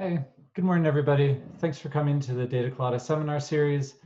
[0.00, 0.20] Hey,
[0.54, 1.40] good morning, everybody.
[1.58, 3.96] Thanks for coming to the Data Colada seminar series.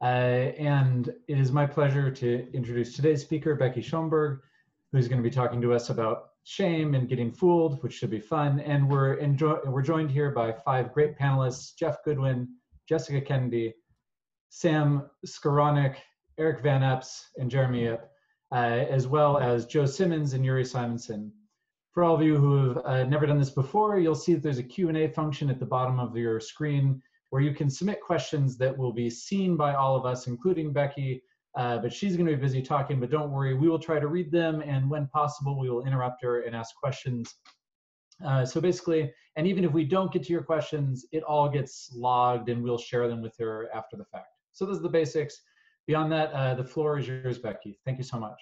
[0.00, 4.38] Uh, and it is my pleasure to introduce today's speaker, Becky Schaumberg,
[4.92, 8.20] who's going to be talking to us about shame and getting fooled, which should be
[8.20, 8.60] fun.
[8.60, 9.18] And we're,
[9.66, 12.46] we're joined here by five great panelists, Geoff Goodwin,
[12.88, 13.74] Jessica Kennedy,
[14.50, 15.96] Sam Skowronek,
[16.38, 18.08] Eric Van Epps, and Jeremy Yip,
[18.52, 21.32] uh, as well as Joe Simmons and Uri Simonsohn.
[21.92, 24.58] For all of you who have uh, never done this before, you'll see that there's
[24.58, 28.76] a Q&A function at the bottom of your screen where you can submit questions that
[28.76, 31.22] will be seen by all of us, including Becky,
[31.56, 34.30] uh, but she's gonna be busy talking, but don't worry, we will try to read
[34.30, 37.36] them, and when possible, we will interrupt her and ask questions.
[38.24, 41.90] Uh, so basically, and even if we don't get to your questions, it all gets
[41.94, 44.26] logged and we'll share them with her after the fact.
[44.52, 45.40] So those are the basics.
[45.86, 47.78] Beyond that, uh, the floor is yours, Becky.
[47.84, 48.38] Thank you so much.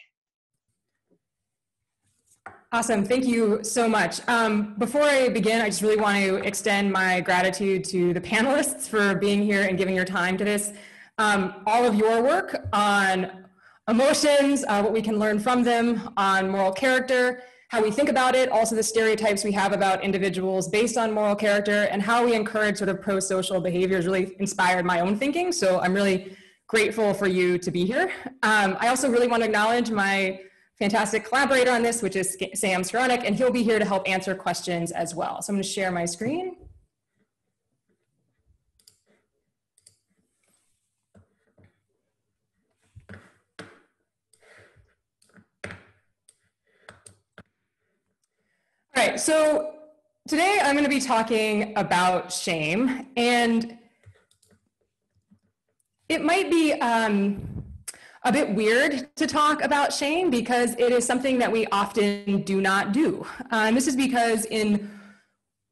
[2.71, 4.21] Awesome, thank you so much.
[4.29, 8.87] Um, before I begin, I just really want to extend my gratitude to the panelists
[8.87, 10.75] for being here and giving your time to this.
[11.17, 13.47] Um, all of your work on
[13.89, 18.35] emotions, uh, what we can learn from them, on moral character, how we think about
[18.35, 22.35] it, also the stereotypes we have about individuals based on moral character, and how we
[22.35, 25.53] encourage sort of pro-social behaviors really inspired my own thinking.
[25.53, 28.13] So I'm really grateful for you to be here.
[28.43, 30.41] Um, I also really want to acknowledge my
[30.79, 34.35] fantastic collaborator on this, which is Sam Skowronek, and he'll be here to help answer
[34.35, 35.43] questions as well.
[35.43, 36.57] So I'm gonna share my screen.
[48.99, 49.75] All right, so
[50.27, 53.79] today I'm going to be talking about shame, and
[56.09, 57.48] it might be um,
[58.25, 62.61] a bit weird to talk about shame because it is something that we often do
[62.61, 63.25] not do.
[63.51, 64.91] And this is because in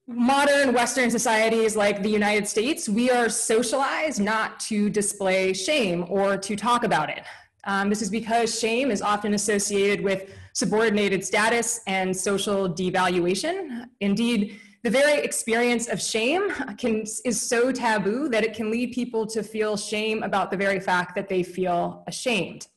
[0.07, 6.37] modern Western societies like the United States, we are socialized not to display shame or
[6.37, 7.25] to talk about it.
[7.65, 13.87] Um, this is because shame is often associated with subordinated status and social devaluation.
[14.01, 16.49] Indeed, the very experience of shame
[16.79, 20.79] can, is so taboo that it can lead people to feel shame about the very
[20.79, 22.69] fact that they feel ashamed.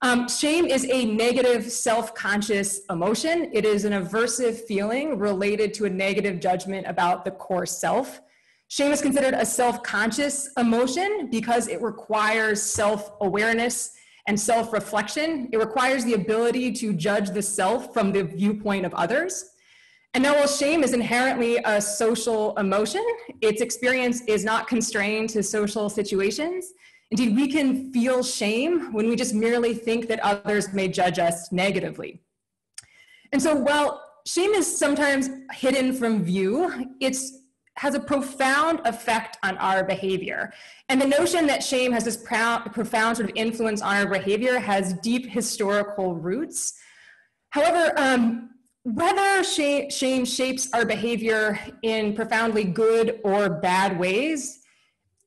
[0.00, 3.50] Um, shame is a negative self-conscious emotion.
[3.52, 8.22] It is an aversive feeling related to a negative judgment about the core self.
[8.68, 13.92] Shame is considered a self-conscious emotion because it requires self-awareness
[14.26, 15.50] and self-reflection.
[15.52, 19.51] It requires the ability to judge the self from the viewpoint of others.
[20.14, 23.04] And now while shame is inherently a social emotion,
[23.40, 26.72] its experience is not constrained to social situations.
[27.10, 31.50] Indeed, we can feel shame when we just merely think that others may judge us
[31.50, 32.20] negatively.
[33.32, 37.16] And so while shame is sometimes hidden from view, it
[37.78, 40.52] has a profound effect on our behavior.
[40.90, 44.92] And the notion that shame has this profound sort of influence on our behavior has
[44.94, 46.74] deep historical roots.
[47.50, 48.50] However, um,
[48.84, 54.60] whether shame, shapes our behavior in profoundly good or bad ways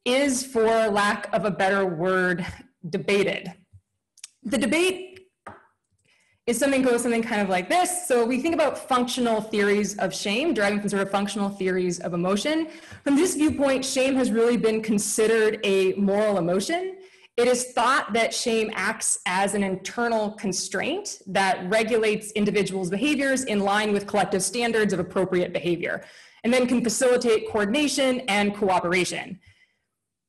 [0.03, 2.45] is, for lack of a better word,
[2.89, 3.53] debated.
[4.43, 5.27] The debate
[6.45, 8.07] is something goes something kind of like this.
[8.07, 12.13] So we think about functional theories of shame, deriving from sort of functional theories of
[12.13, 12.67] emotion.
[13.03, 16.97] From this viewpoint, shame has really been considered a moral emotion.
[17.37, 23.59] It is thought that shame acts as an internal constraint that regulates individuals' behaviors in
[23.59, 26.05] line with collective standards of appropriate behavior,
[26.45, 29.37] and then can facilitate coordination and cooperation.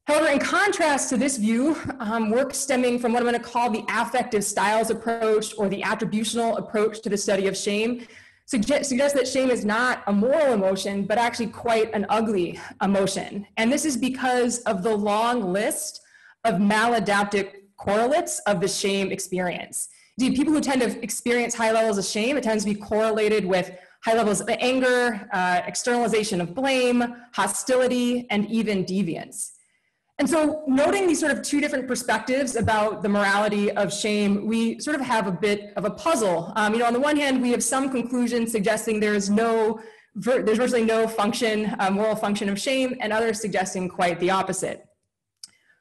[0.09, 3.71] However, in contrast to this view, um, work stemming from what I'm going to call
[3.71, 8.07] the affective styles approach or the attributional approach to the study of shame
[8.47, 13.47] suggest, suggests that shame is not a moral emotion, but actually quite an ugly emotion.
[13.57, 16.03] And this is because of the long list
[16.47, 19.89] of maladaptive correlates of the shame experience.
[20.19, 23.45] Indeed, people who tend to experience high levels of shame, it tends to be correlated
[23.45, 23.71] with
[24.05, 29.51] high levels of anger, uh, externalization of blame, hostility, and even deviance.
[30.19, 34.81] And so noting these sort of two different perspectives about the morality of shame, we
[34.81, 36.53] sort of have a bit of a puzzle.
[36.57, 39.81] Um, you know, on the one hand, we have some conclusions suggesting there is no,
[40.15, 44.87] there's virtually no function, uh, moral function of shame, and others suggesting quite the opposite.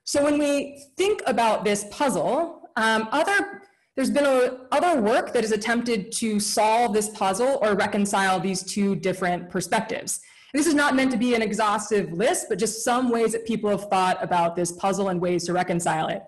[0.06, 3.63] So when we think about this puzzle, um, other,
[3.96, 8.62] there's been a, other work that has attempted to solve this puzzle or reconcile these
[8.62, 10.22] two different perspectives.
[10.54, 13.48] And this is not meant to be an exhaustive list, but just some ways that
[13.48, 16.22] people have thought about this puzzle and ways to reconcile it.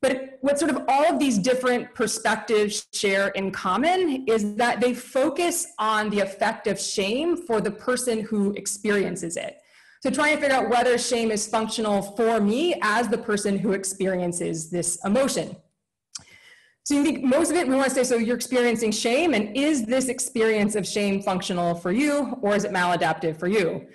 [0.00, 4.94] But what sort of all of these different perspectives share in common is that they
[4.94, 9.59] focus on the effect of shame for the person who experiences it.
[10.02, 13.72] To try and figure out whether shame is functional for me as the person who
[13.72, 15.56] experiences this emotion.
[16.84, 19.54] So you think most of it, we want to say, so you're experiencing shame, and
[19.56, 23.86] is this experience of shame functional for you, or is it maladaptive for you?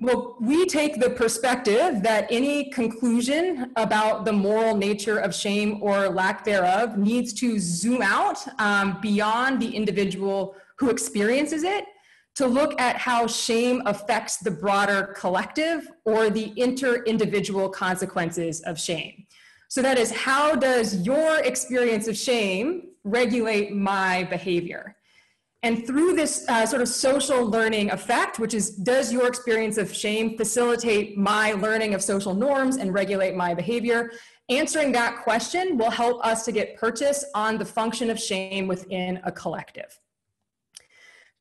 [0.00, 6.08] Well, we take the perspective that any conclusion about the moral nature of shame or
[6.08, 11.84] lack thereof needs to zoom out um, beyond the individual who experiences it
[12.36, 19.26] to look at how shame affects the broader collective or the inter-individual consequences of shame.
[19.68, 24.96] So that is, how does your experience of shame regulate my behavior?
[25.62, 29.94] And through this uh, sort of social learning effect, which is does your experience of
[29.94, 34.10] shame facilitate my learning of social norms and regulate my behavior?
[34.48, 39.20] Answering that question will help us to get purchase on the function of shame within
[39.24, 39.99] a collective.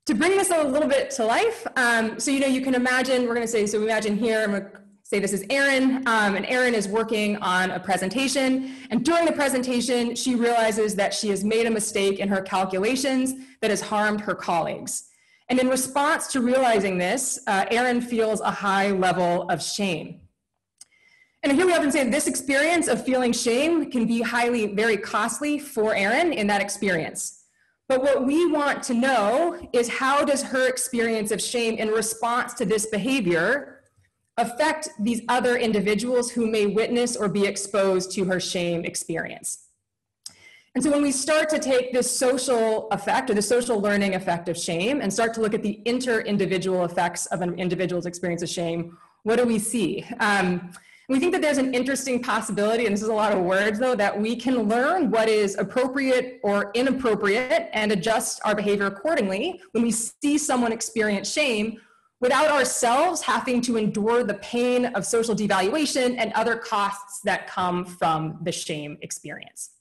[0.09, 3.27] To bring this a little bit to life, um, so you know, you can imagine,
[3.27, 4.71] we're gonna say, so imagine here, I'm gonna
[5.03, 8.75] say this is Erin, um, and Erin is working on a presentation.
[8.89, 13.35] And during the presentation, she realizes that she has made a mistake in her calculations
[13.61, 15.09] that has harmed her colleagues.
[15.47, 20.21] And in response to realizing this, uh, Erin feels a high level of shame.
[21.43, 25.59] And here we often say this experience of feeling shame can be highly, very costly
[25.59, 27.38] for Erin in that experience.
[27.89, 32.53] But what we want to know is how does her experience of shame in response
[32.53, 33.81] to this behavior
[34.37, 39.65] affect these other individuals who may witness or be exposed to her shame experience.
[40.75, 44.47] And so when we start to take this social effect or the social learning effect
[44.49, 48.49] of shame and start to look at the inter-individual effects of an individual's experience of
[48.49, 50.05] shame, what do we see?
[50.19, 50.71] Um,
[51.09, 53.95] we think that there's an interesting possibility, and this is a lot of words though,
[53.95, 59.81] that we can learn what is appropriate or inappropriate and adjust our behavior accordingly when
[59.83, 61.79] we see someone experience shame
[62.21, 67.83] without ourselves having to endure the pain of social devaluation and other costs that come
[67.85, 69.71] from the shame experience.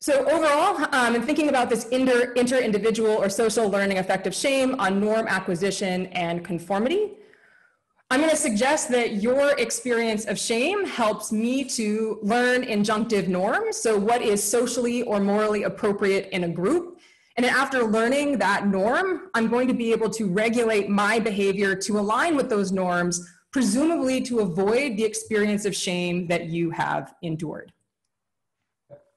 [0.00, 4.80] So overall, um, in thinking about this inter, inter-individual or social learning effect of shame
[4.80, 7.12] on norm acquisition and conformity,
[8.12, 13.78] I'm gonna suggest that your experience of shame helps me to learn injunctive norms.
[13.78, 16.98] So what is socially or morally appropriate in a group
[17.36, 21.74] and then after learning that norm, I'm going to be able to regulate my behavior
[21.74, 27.14] to align with those norms, presumably to avoid the experience of shame that you have
[27.22, 27.72] endured.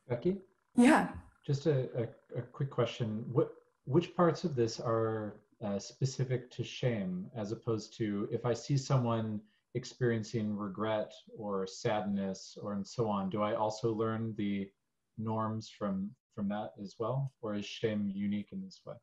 [0.07, 0.37] Becky?
[0.77, 1.09] Yeah.
[1.45, 3.25] Just a, a, a quick question.
[3.33, 3.51] What,
[3.83, 8.77] which parts of this are uh, specific to shame as opposed to if I see
[8.77, 9.39] someone
[9.73, 14.69] experiencing regret or sadness or and so on, do I also learn the
[15.17, 18.95] norms from from that as well, or is shame unique in this way?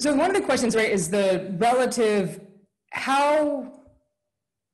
[0.00, 2.40] So one of the questions, right, is the relative
[2.90, 3.74] how.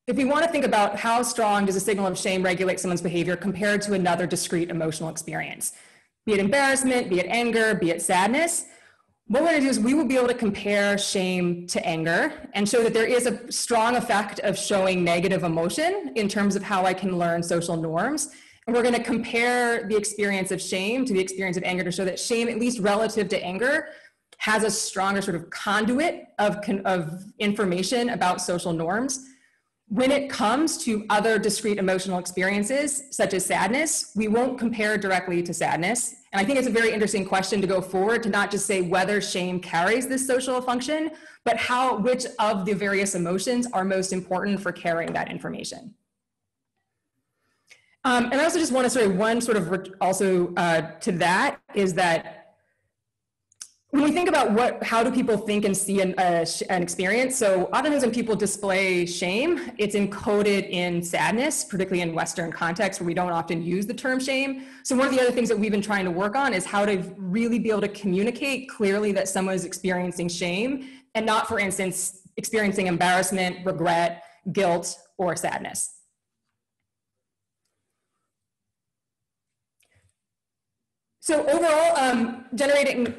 [0.07, 3.01] If we want to think about how strong does a signal of shame regulate someone's
[3.01, 5.73] behavior compared to another discrete emotional experience,
[6.27, 8.67] be it embarrassment, be it anger, be it sadness,
[9.27, 12.33] what we're going to do is we will be able to compare shame to anger
[12.53, 16.63] and show that there is a strong effect of showing negative emotion in terms of
[16.63, 18.29] how I can learn social norms.
[18.67, 21.93] And we're going to compare the experience of shame to the experience of anger to
[21.93, 23.89] show that shame, at least relative to anger,
[24.39, 29.27] has a stronger sort of conduit of, of information about social norms.
[29.89, 35.43] When it comes to other discrete emotional experiences, such as sadness, we won't compare directly
[35.45, 36.15] to sadness.
[36.35, 38.81] And I think it's a very interesting question to go forward to not just say
[38.83, 41.13] whether shame carries this social function,
[41.45, 45.95] but how, which of the various emotions are most important for carrying that information.
[48.03, 51.13] Um, and I also just want to sort of one sort of also uh, to
[51.13, 52.44] that is that
[53.95, 57.37] when we think about what, how do people think and see an, uh, an experience?
[57.37, 63.07] So oftentimes when people display shame, it's encoded in sadness, particularly in Western contexts where
[63.07, 64.65] we don't often use the term shame.
[64.83, 66.85] So one of the other things that we've been trying to work on is how
[66.85, 71.61] to really be able to communicate clearly that someone is experiencing shame and not, for
[71.61, 76.01] instance, experiencing embarrassment, regret, guilt, or sadness.
[81.21, 83.15] So overall, um, generating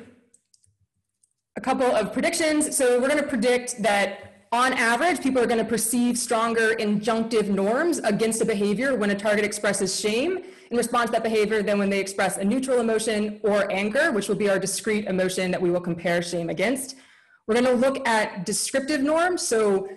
[1.58, 2.76] a couple of predictions.
[2.76, 7.48] So we're going to predict that on average, people are going to perceive stronger injunctive
[7.48, 11.78] norms against a behavior when a target expresses shame in response to that behavior than
[11.78, 15.62] when they express a neutral emotion or anger, which will be our discrete emotion that
[15.62, 16.96] we will compare shame against.
[17.48, 19.46] We're going to look at descriptive norms.
[19.46, 19.90] So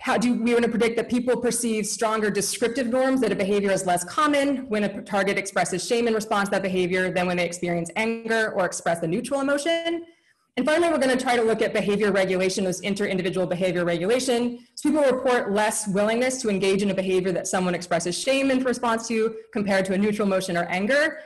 [0.00, 3.72] how do we want to predict that people perceive stronger descriptive norms that a behavior
[3.72, 7.36] is less common when a target expresses shame in response to that behavior than when
[7.36, 10.04] they experience anger or express a neutral emotion?
[10.58, 14.66] And finally, we're going to try to look at behavior regulation, those inter-individual behavior regulation.
[14.74, 18.64] So people report less willingness to engage in a behavior that someone expresses shame in
[18.64, 21.20] response to compared to a neutral emotion or anger.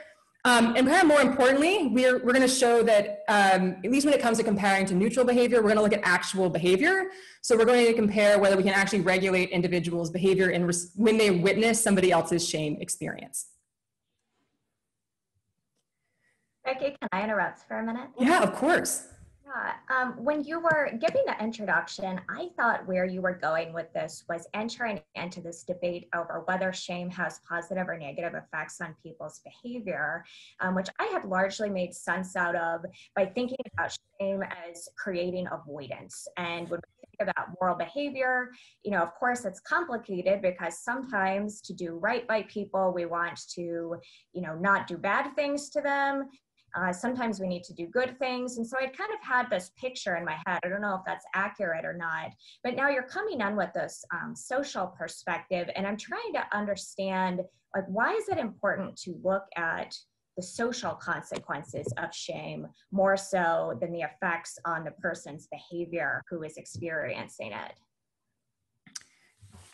[0.45, 4.05] Um, and kind of more importantly, we're, we're going to show that, um, at least
[4.05, 7.05] when it comes to comparing to neutral behavior, we're going to look at actual behavior.
[7.41, 11.31] So we're going to compare whether we can actually regulate individuals' behavior in when they
[11.31, 13.47] witness somebody else's shame experience.
[16.63, 18.09] Becky, can I interrupt for a minute?
[18.19, 19.07] Yeah, of course.
[19.45, 23.91] Yeah, um, when you were giving the introduction, I thought where you were going with
[23.91, 28.95] this was entering into this debate over whether shame has positive or negative effects on
[29.03, 30.23] people's behavior,
[30.61, 32.85] um, which I had largely made sense out of
[33.15, 36.25] by thinking about shame as creating avoidance.
[36.37, 38.51] And when we think about moral behavior,
[38.83, 43.41] you know, of course, it's complicated because sometimes to do right by people, we want
[43.55, 43.97] to,
[44.31, 46.29] you know, not do bad things to them.
[46.75, 48.57] Uh, sometimes we need to do good things.
[48.57, 50.59] And so I'd kind of had this picture in my head.
[50.63, 52.31] I don't know if that's accurate or not.
[52.63, 57.41] But now you're coming in with this um, social perspective, and I'm trying to understand
[57.75, 59.95] like why is it important to look at
[60.37, 66.43] the social consequences of shame more so than the effects on the person's behavior who
[66.43, 67.73] is experiencing it?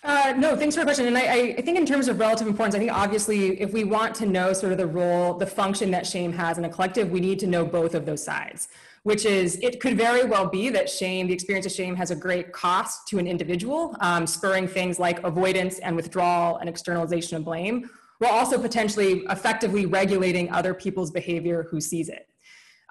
[0.04, 1.08] Uh, no, thanks for the question.
[1.08, 4.16] And I, I, think in terms of relative importance, I think obviously if we want
[4.16, 7.20] to know sort of the role, the function that shame has in a collective, we
[7.20, 8.70] need to know both of those sides,
[9.04, 12.16] which is it could very well be that shame, the experience of shame has a
[12.16, 17.44] great cost to an individual, um, spurring things like avoidance and withdrawal and externalization of
[17.44, 17.90] blame,
[18.20, 22.30] while also potentially effectively regulating other people's behavior who sees it.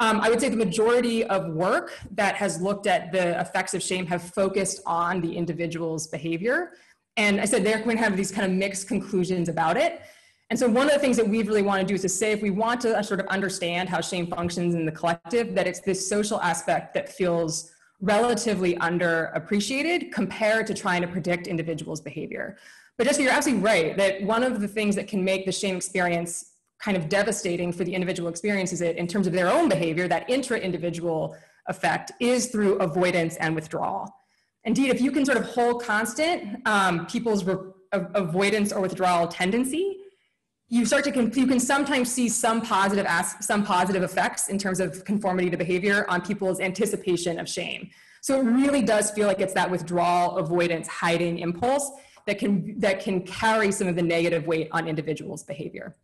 [0.00, 3.82] Um, I would say the majority of work that has looked at the effects of
[3.82, 6.72] shame have focused on the individual's behavior.
[7.18, 10.00] And I said they're going to have these kind of mixed conclusions about it.
[10.50, 12.32] And so one of the things that we really want to do is to say
[12.32, 15.80] if we want to sort of understand how shame functions in the collective, that it's
[15.80, 22.56] this social aspect that feels relatively underappreciated compared to trying to predict individuals' behavior.
[22.96, 25.76] But Jessica, you're absolutely right that one of the things that can make the shame
[25.76, 29.68] experience kind of devastating for the individual experience is it in terms of their own
[29.68, 34.08] behavior, that intra-individual effect is through avoidance and withdrawal.
[34.64, 37.44] Indeed, if you can sort of hold constant um, people's
[37.92, 39.96] avoidance or withdrawal tendency,
[40.68, 44.80] you start to you can sometimes see some positive as- some positive effects in terms
[44.80, 47.90] of conformity to behavior on people's anticipation of shame.
[48.20, 51.90] So it really does feel like it's that withdrawal, avoidance, hiding impulse
[52.26, 55.96] that can that can carry some of the negative weight on individuals' behavior.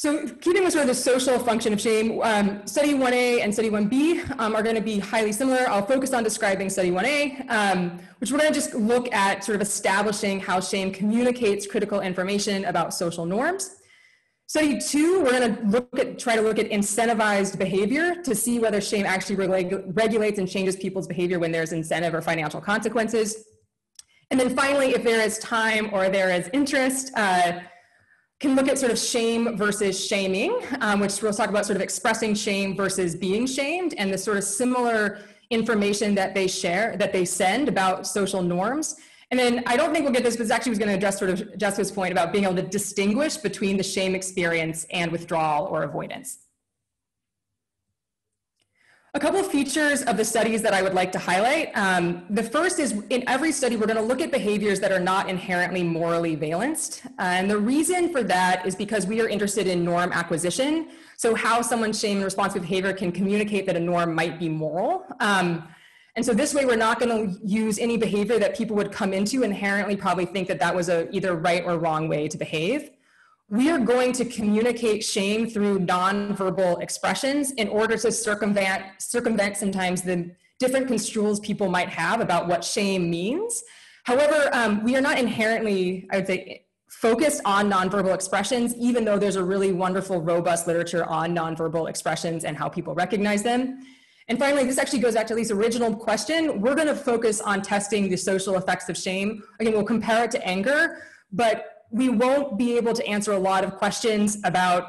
[0.00, 3.68] So keeping with sort of the social function of shame, um, study 1A and study
[3.68, 5.68] 1B um, are to be highly similar.
[5.68, 9.60] I'll focus on describing study 1A, um, which we're to just look at sort of
[9.60, 13.76] establishing how shame communicates critical information about social norms.
[14.46, 18.80] Study two, we're to look at, try to look at incentivized behavior to see whether
[18.80, 23.44] shame actually regu regulates and changes people's behavior when there's incentive or financial consequences.
[24.30, 27.60] And then finally, if there is time or there is interest, uh,
[28.40, 31.82] can look at sort of shame versus shaming, um, which we'll talk about sort of
[31.82, 35.18] expressing shame versus being shamed and the sort of similar
[35.50, 38.96] information that they share, that they send about social norms.
[39.30, 41.30] And then I don't think we'll get this, but actually was going to address sort
[41.30, 45.82] of Jessica's point about being able to distinguish between the shame experience and withdrawal or
[45.82, 46.38] avoidance.
[49.12, 51.76] A couple of features of the studies that I would like to highlight.
[51.76, 55.00] Um, the first is in every study, we're going to look at behaviors that are
[55.00, 57.02] not inherently morally valenced.
[57.18, 60.90] Uh, and the reason for that is because we are interested in norm acquisition.
[61.16, 65.04] So how someone's shame and responsive behavior can communicate that a norm might be moral.
[65.18, 65.66] Um,
[66.14, 69.12] and so this way, we're not going to use any behavior that people would come
[69.12, 72.90] into inherently probably think that that was a either right or wrong way to behave
[73.50, 80.02] we are going to communicate shame through nonverbal expressions in order to circumvent, circumvent sometimes
[80.02, 80.30] the
[80.60, 83.62] different construals people might have about what shame means.
[84.04, 89.18] However, um, we are not inherently, I would say, focused on nonverbal expressions, even though
[89.18, 93.80] there's a really wonderful, robust literature on nonverbal expressions and how people recognize them.
[94.28, 96.60] And finally, this actually goes back to Lisa's original question.
[96.60, 99.42] We're gonna focus on testing the social effects of shame.
[99.58, 101.02] Again, we'll compare it to anger,
[101.32, 104.84] but we won't be able to answer a lot of questions about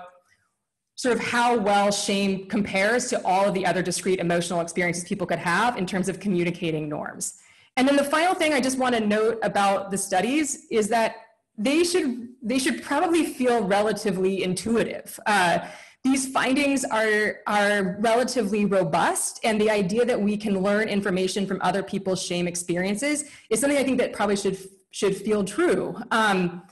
[0.96, 5.25] sort of how well shame compares to all of the other discrete emotional experiences people
[5.25, 7.39] could have in terms of communicating norms.
[7.77, 11.15] And then the final thing I just want to note about the studies is that
[11.58, 15.20] they should they should probably feel relatively intuitive.
[15.25, 15.60] Uh,
[16.03, 21.60] these findings are are relatively robust, and the idea that we can learn information from
[21.62, 24.58] other people's shame experiences is something I think that probably should
[24.91, 25.96] should feel true.
[26.12, 26.63] Um,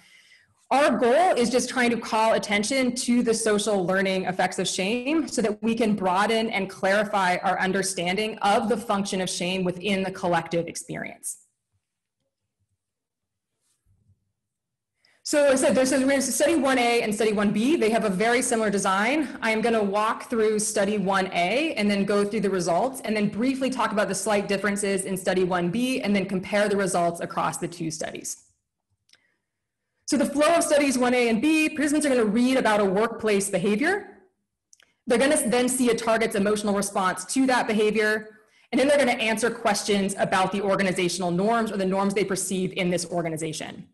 [0.72, 5.28] Our goal is just trying to call attention to the social learning effects of shame
[5.28, 10.04] so that we can broaden and clarify our understanding of the function of shame within
[10.04, 11.38] the collective experience.
[15.24, 17.80] So I said, there's a, study 1A and study 1B.
[17.80, 19.28] They have a very similar design.
[19.42, 23.16] I am going to walk through study 1A and then go through the results and
[23.16, 27.22] then briefly talk about the slight differences in study 1B and then compare the results
[27.22, 28.49] across the two studies.
[30.10, 33.48] So the flow of studies 1A and B, participants are to read about a workplace
[33.48, 34.18] behavior.
[35.06, 38.28] They're to then see a target's emotional response to that behavior.
[38.72, 42.74] And then they're to answer questions about the organizational norms or the norms they perceive
[42.74, 43.88] in this organization.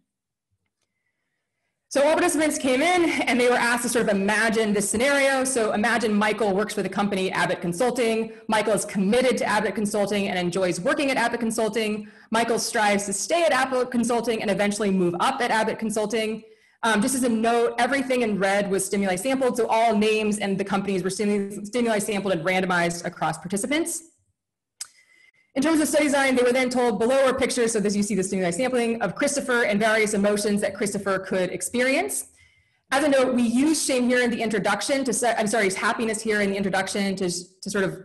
[1.95, 5.45] So all participants came in and they were asked to sort of imagine this scenario.
[5.45, 8.33] So imagine Michael works for the company Abbott Consulting.
[8.49, 12.09] Michael is committed to Abbott Consulting and enjoys working at Abbott Consulting.
[12.31, 16.43] Michael strives to stay at Abbott Consulting and eventually move up at Abbott Consulting.
[16.83, 20.57] Um, just as a note, everything in red was stimuli sampled, so all names and
[20.57, 24.03] the companies were stimuli, stimuli sampled and randomized across participants.
[25.55, 28.03] In terms of study design, they were then told below are pictures, so this you
[28.03, 32.27] see the stimuli sampling of Christopher and various emotions that Christopher could experience.
[32.91, 36.21] As a note, we use shame here in the introduction to set, I'm sorry, happiness
[36.21, 38.03] here in the introduction to, to sort of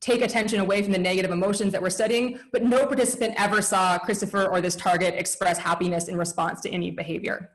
[0.00, 3.98] take attention away from the negative emotions that we're studying, but no participant ever saw
[3.98, 7.50] Christopher or this target express happiness in response to any behavior.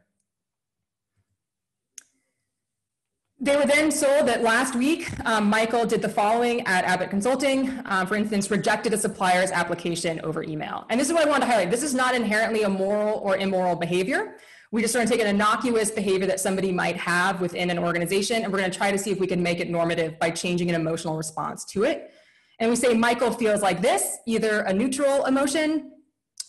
[3.41, 7.71] They were then sold that last week, um, Michael did the following at Abbott Consulting.
[7.85, 10.85] Um, for instance, rejected a supplier's application over email.
[10.89, 11.71] And this is what I want to highlight.
[11.71, 14.35] This is not inherently a moral or immoral behavior.
[14.71, 18.43] We just want to take an innocuous behavior that somebody might have within an organization,
[18.43, 20.67] and we're going to try to see if we can make it normative by changing
[20.67, 22.11] an emotional response to it.
[22.59, 25.93] And we say Michael feels like this, either a neutral emotion,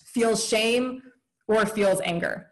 [0.06, 1.02] feels shame,
[1.46, 2.49] or feels anger.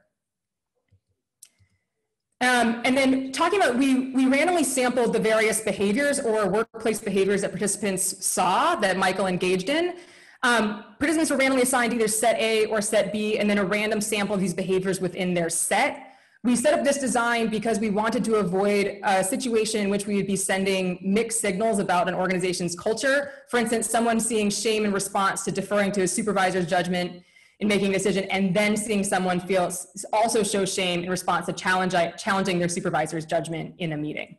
[2.41, 7.43] Um, and then talking about, we, we randomly sampled the various behaviors or workplace behaviors
[7.43, 9.97] that participants saw that Michael engaged in.
[10.45, 14.01] Um, participants were randomly assigned either set A or set B, and then a random
[14.01, 16.05] sample of these behaviors within their set.
[16.45, 20.15] We set up this design because we wanted to avoid a situation in which we
[20.15, 23.33] would be sending mixed signals about an organization's culture.
[23.49, 27.25] For instance, someone seeing shame in response to deferring to a supervisor's judgment
[27.61, 29.73] in making a decision and then seeing someone feel
[30.13, 34.37] also show shame in response to challenge, uh, challenging their supervisor's judgment in a meeting.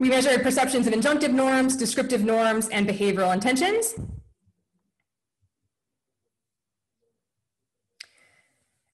[0.00, 3.94] We measured perceptions of injunctive norms, descriptive norms, and behavioral intentions.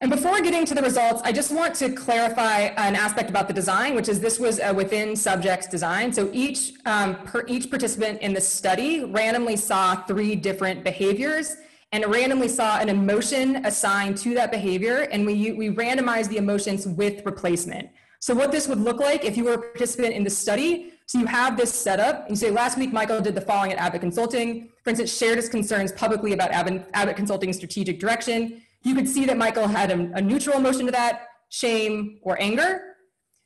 [0.01, 3.55] And before getting to the results, I just want to clarify an aspect about the
[3.55, 6.13] design, which is this was a within subjects design.
[6.13, 11.57] So each, um, per, each participant in the study randomly saw three different behaviors
[11.91, 15.09] and randomly saw an emotion assigned to that behavior.
[15.11, 17.89] And we, we randomized the emotions with replacement.
[18.21, 21.19] So what this would look like if you were a participant in the study, so
[21.19, 24.69] you have this setup, you say, last week Michael did the following at Abbott Consulting.
[24.85, 29.25] For instance, shared his concerns publicly about Abbott, Abbott Consulting's strategic direction you could see
[29.27, 32.83] that Michael had a, a neutral emotion to that, shame or anger.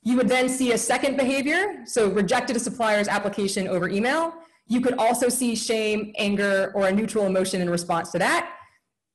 [0.03, 4.35] You would then see a second behavior, so rejected a supplier's application over email.
[4.67, 8.51] You could also see shame, anger, or a neutral emotion in response to that.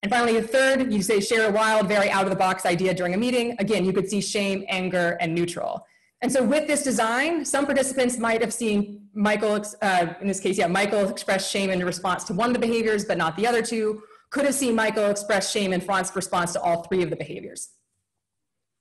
[0.03, 2.93] And finally, the third, you say share a wild, very out of the box idea
[2.93, 3.55] during a meeting.
[3.59, 5.85] Again, you could see shame, anger, and neutral.
[6.21, 10.57] And so with this design, some participants might have seen Michael, uh, in this case,
[10.57, 13.61] yeah, Michael express shame in response to one of the behaviors, but not the other
[13.61, 17.15] two, could have seen Michael express shame in Franz's response to all three of the
[17.15, 17.69] behaviors.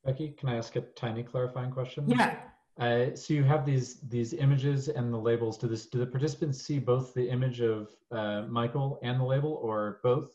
[0.05, 2.09] Becky, can I ask a tiny clarifying question?
[2.09, 2.37] Yeah.
[2.79, 5.57] Uh, so you have these these images and the labels.
[5.57, 9.59] Do this do the participants see both the image of uh, Michael and the label,
[9.63, 10.29] or both,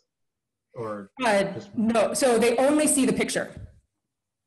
[0.74, 1.43] or uh,
[1.76, 2.13] no?
[2.15, 3.52] So they only see the picture.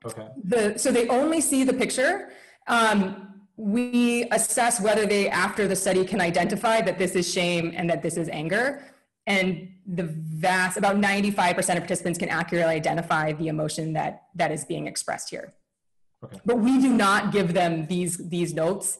[0.05, 0.27] Okay.
[0.43, 2.31] The so they only see the picture.
[2.67, 7.89] Um, we assess whether they, after the study, can identify that this is shame and
[7.89, 8.83] that this is anger
[9.27, 14.65] and the vast about 95% of participants can accurately identify the emotion that that is
[14.65, 15.55] being expressed here.
[16.23, 16.41] Okay.
[16.47, 18.99] but we do not give them these these notes.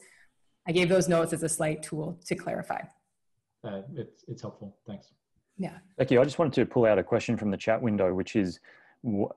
[0.67, 2.81] I gave those notes as a slight tool to clarify.
[3.63, 4.77] Uh, it's, it's helpful.
[4.87, 5.07] Thanks.
[5.57, 5.77] Yeah.
[5.97, 8.59] Becky i just wanted to pull out a question from the chat window which is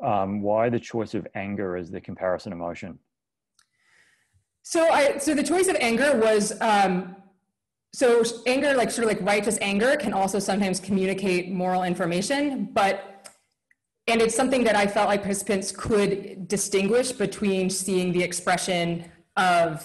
[0.03, 2.98] um, why the choice of anger as the comparison emotion?
[4.62, 7.16] So i so the choice of anger was um,
[7.92, 13.14] so anger, like sort of like righteous anger, can also sometimes communicate moral information, but
[14.07, 19.05] and it's something that I felt like participants could distinguish between seeing the expression
[19.37, 19.85] of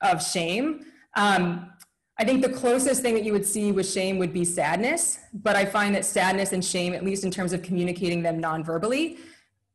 [0.00, 0.86] of shame.
[1.16, 1.70] Um,
[2.18, 5.56] I think the closest thing that you would see with shame would be sadness, but
[5.56, 9.18] I find that sadness and shame, at least in terms of communicating them non-verbally,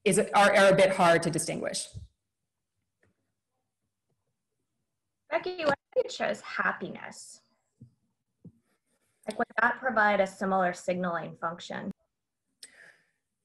[0.05, 1.87] is are, are a bit hard to distinguish.
[5.29, 7.41] Becky, what if it shows happiness?
[9.27, 11.91] Like would that provide a similar signaling function?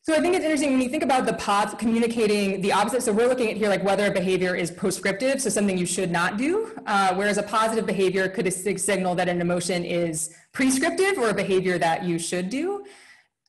[0.05, 3.05] So I think it's interesting when you think about the pods communicating the opposite.
[3.05, 6.11] So we're looking at here like whether a behavior is proscriptive, so something you should
[6.11, 11.31] not do, uh, whereas a positive behavior could signal that an emotion is prescriptive or
[11.31, 12.85] a behavior that you should do.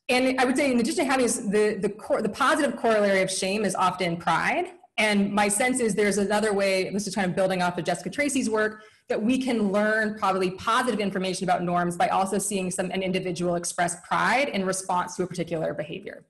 [0.08, 3.30] And I would say in addition to having the, the, core, the positive corollary of
[3.30, 4.66] shame is often pride.
[4.96, 8.10] And my sense is there's another way, this is kind of building off of Jessica
[8.10, 12.90] Tracy's work, that we can learn probably positive information about norms by also seeing some
[12.90, 16.24] an individual express pride in response to a particular behavior.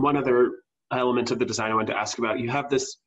[0.00, 0.52] one other
[0.92, 2.38] element of the design I wanted to ask about.
[2.38, 2.98] You have this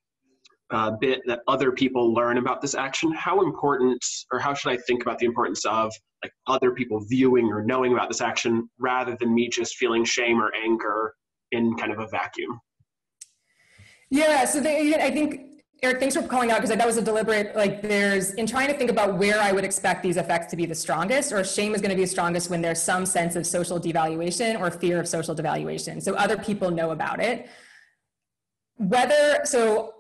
[0.72, 3.12] uh, bit that other people learn about this action.
[3.12, 7.48] How important, or how should I think about the importance of like other people viewing
[7.48, 11.14] or knowing about this action rather than me just feeling shame or anger
[11.52, 12.60] in kind of a vacuum?
[14.10, 17.56] Yeah, so they, I think Eric, thanks for calling out because that was a deliberate,
[17.56, 20.66] like there's, in trying to think about where I would expect these effects to be
[20.66, 23.80] the strongest, or shame is going to be strongest when there's some sense of social
[23.80, 26.02] devaluation or fear of social devaluation.
[26.02, 27.50] So other people know about it.
[28.78, 29.96] Whether, so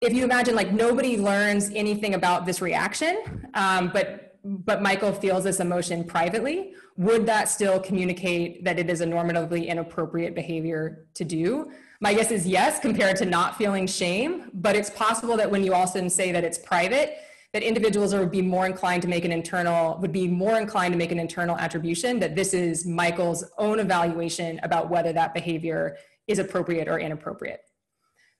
[0.00, 5.44] if you imagine like nobody learns anything about this reaction, um, but but Michael feels
[5.44, 11.24] this emotion privately, would that still communicate that it is a normatively inappropriate behavior to
[11.24, 11.70] do?
[12.02, 15.74] My guess is yes, compared to not feeling shame, but it's possible that when you
[15.74, 17.18] also say that it's private,
[17.52, 20.98] that individuals would be more inclined to make an internal, would be more inclined to
[20.98, 26.38] make an internal attribution that this is Michael's own evaluation about whether that behavior is
[26.38, 27.60] appropriate or inappropriate.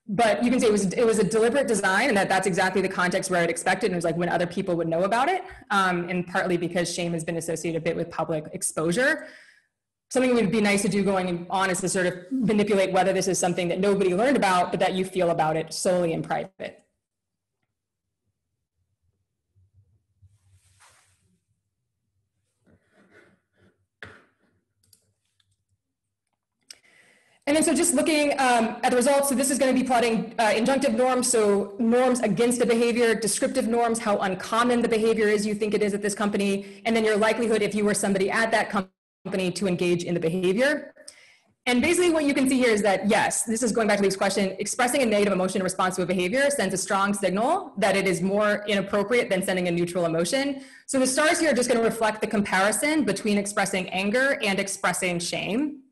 [0.09, 2.81] But you can say it was, it was a deliberate design and that that's exactly
[2.81, 3.87] the context where I'd expected.
[3.87, 5.45] And it was like when other people would know about it.
[5.71, 9.27] Um, and partly because shame has been associated a bit with public exposure
[10.11, 13.29] something would be nice to do going on is to sort of manipulate whether this
[13.29, 16.83] is something that nobody learned about, but that you feel about it solely in private.
[27.47, 29.85] And then so just looking um, at the results, so this is going to be
[29.85, 35.27] plotting uh, injunctive norms, so norms against a behavior, descriptive norms, how uncommon the behavior
[35.27, 37.95] is you think it is at this company, and then your likelihood if you were
[37.95, 40.95] somebody at that company company to engage in the behavior.
[41.67, 44.03] And basically what you can see here is that, yes, this is going back to
[44.03, 47.73] Luke's question, expressing a negative emotion in response to a behavior sends a strong signal
[47.77, 50.65] that it is more inappropriate than sending a neutral emotion.
[50.87, 55.19] So the stars here are just gonna reflect the comparison between expressing anger and expressing
[55.19, 55.83] shame.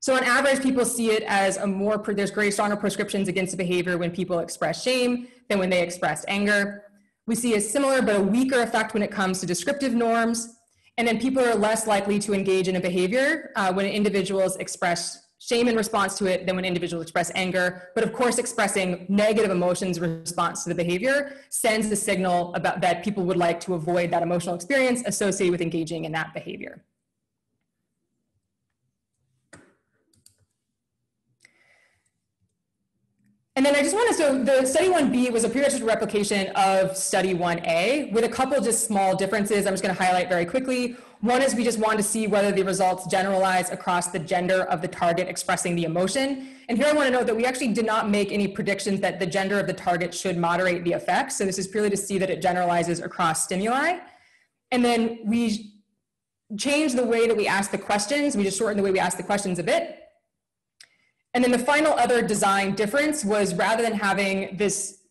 [0.00, 3.58] So on average, people see it as a more, there's great stronger prescriptions against a
[3.58, 6.84] behavior when people express shame than when they express anger.
[7.26, 10.57] We see a similar but a weaker effect when it comes to descriptive norms.
[10.98, 15.28] And then people are less likely to engage in a behavior uh, when individuals express
[15.38, 17.90] shame in response to it than when individuals express anger.
[17.94, 22.80] But of course, expressing negative emotions in response to the behavior sends the signal about
[22.80, 26.84] that people would like to avoid that emotional experience associated with engaging in that behavior.
[33.58, 36.96] And then I just want to, so the study 1B was a preregistered replication of
[36.96, 40.94] study 1A with a couple just small differences I'm just going to highlight very quickly.
[41.22, 44.80] One is we just wanted to see whether the results generalize across the gender of
[44.80, 46.50] the target expressing the emotion.
[46.68, 49.18] And here I want to note that we actually did not make any predictions that
[49.18, 51.34] the gender of the target should moderate the effects.
[51.34, 53.98] So this is purely to see that it generalizes across stimuli.
[54.70, 55.72] And then we
[56.56, 58.36] changed the way that we ask the questions.
[58.36, 59.97] We just shortened the way we ask the questions a bit.
[61.38, 65.04] And then the final other design difference was rather than having this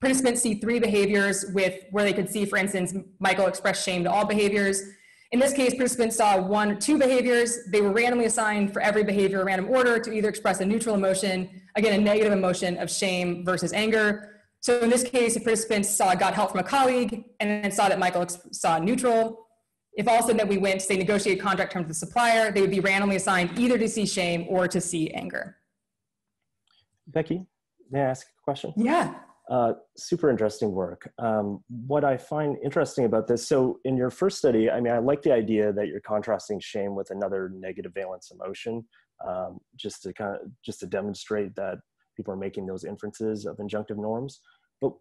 [0.00, 4.10] participants see three behaviors with where they could see, for instance, Michael express shame to
[4.10, 4.82] all behaviors.
[5.30, 7.56] In this case, participants saw one or two behaviors.
[7.70, 10.96] They were randomly assigned for every behavior in random order to either express a neutral
[10.96, 14.40] emotion, again, a negative emotion of shame versus anger.
[14.58, 17.88] So in this case, the participants saw got help from a colleague and then saw
[17.88, 19.43] that Michael saw neutral.
[19.96, 22.50] If all of a sudden that we went, say, negotiate contract terms with the supplier,
[22.50, 25.56] they would be randomly assigned either to see shame or to see anger.
[27.06, 27.46] Becky,
[27.90, 28.72] may I ask a question?
[28.76, 29.14] Yeah.
[29.50, 31.12] Uh, super interesting work.
[31.18, 34.98] Um, what I find interesting about this, so in your first study, I mean, I
[34.98, 38.84] like the idea that you're contrasting shame with another negative valence emotion,
[39.26, 41.76] um, just to kind of just to demonstrate that
[42.16, 44.40] people are making those inferences of injunctive norms.
[44.80, 44.92] But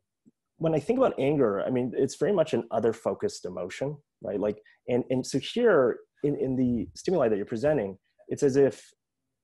[0.57, 4.39] when I think about anger, I mean, it's very much an other focused emotion, right?
[4.39, 8.89] Like, and, and so here in, in the stimuli that you're presenting, it's as if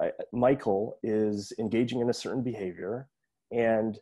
[0.01, 3.07] uh, Michael is engaging in a certain behavior
[3.51, 3.99] and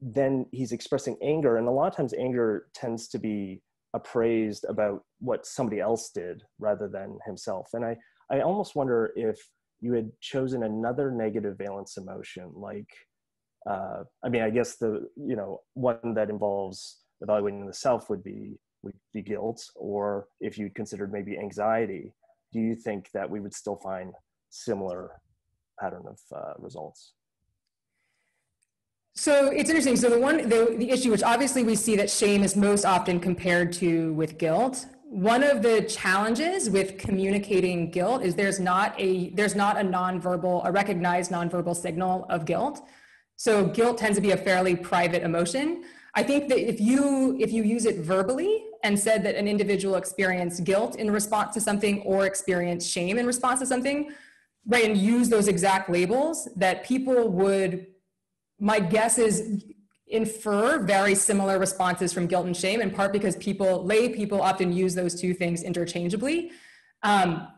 [0.00, 3.60] then he's expressing anger, and a lot of times anger tends to be
[3.92, 7.68] appraised about what somebody else did rather than himself.
[7.74, 7.96] And I,
[8.30, 9.38] I almost wonder if
[9.80, 12.88] you had chosen another negative valence emotion, like,
[13.68, 18.22] uh, I mean, I guess the, you know, one that involves evaluating the self would
[18.22, 22.14] be, would be guilt, or if you considered maybe anxiety,
[22.52, 24.12] do you think that we would still find
[24.48, 25.20] similar
[25.78, 27.12] pattern of uh, results?
[29.14, 29.96] So it's interesting.
[29.96, 33.20] So the one, the, the issue, which obviously we see that shame is most often
[33.20, 34.86] compared to with guilt.
[35.04, 40.64] One of the challenges with communicating guilt is there's not a there's not a nonverbal,
[40.64, 42.80] a recognized nonverbal signal of guilt.
[43.40, 45.84] So guilt tends to be a fairly private emotion.
[46.12, 49.94] I think that if you if you use it verbally and said that an individual
[49.94, 54.10] experienced guilt in response to something or experienced shame in response to something,
[54.66, 57.86] right, and use those exact labels, that people would
[58.58, 59.64] my guess is
[60.06, 64.70] infer very similar responses from guilt and shame, in part because people, lay people often
[64.70, 66.50] use those two things interchangeably.
[67.02, 67.48] Um,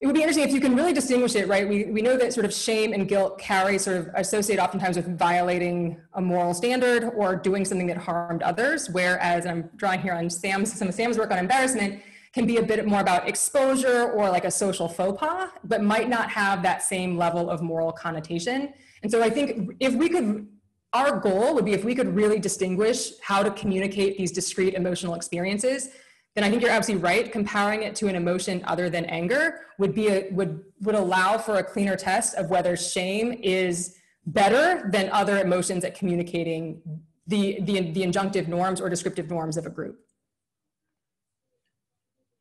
[0.00, 1.66] it would be interesting if you can really distinguish it, right?
[1.66, 5.18] We, we know that sort of shame and guilt carry sort of associate oftentimes with
[5.18, 10.28] violating a moral standard or doing something that harmed others, whereas I'm drawing here on
[10.28, 12.02] Sam's, some of Sam's work on embarrassment
[12.34, 16.10] can be a bit more about exposure or like a social faux pas, but might
[16.10, 18.74] not have that same level of moral connotation.
[19.02, 20.46] And so I think if we could,
[20.92, 25.14] our goal would be if we could really distinguish how to communicate these discrete emotional
[25.14, 25.88] experiences,
[26.36, 27.32] then I think you're absolutely right.
[27.32, 31.56] Comparing it to an emotion other than anger would be a, would would allow for
[31.56, 33.96] a cleaner test of whether shame is
[34.26, 36.82] better than other emotions at communicating
[37.26, 39.98] the the, the injunctive norms or descriptive norms of a group.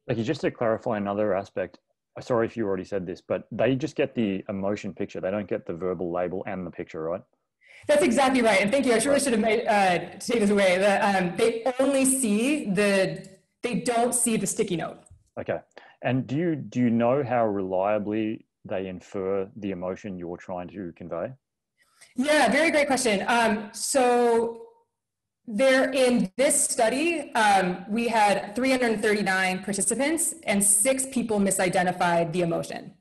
[0.08, 1.80] Like just to clarify another aspect,
[2.20, 5.22] sorry if you already said this, but they just get the emotion picture.
[5.22, 7.22] They don't get the verbal label and the picture, right?
[7.88, 8.62] That's exactly right.
[8.62, 8.94] And thank you.
[8.94, 10.78] I really should have made, uh, take this away.
[10.78, 13.28] The, um, they only see the,
[13.66, 15.00] they don't see the sticky note.
[15.40, 15.60] Okay.
[16.04, 20.94] And do you, do you know how reliably they infer the emotion you're trying to
[20.96, 21.34] convey?
[22.16, 23.26] Yeah, very great question.
[23.28, 24.62] Um, so
[25.48, 32.94] there, in this study, um, we had 339 participants and six people misidentified the emotion.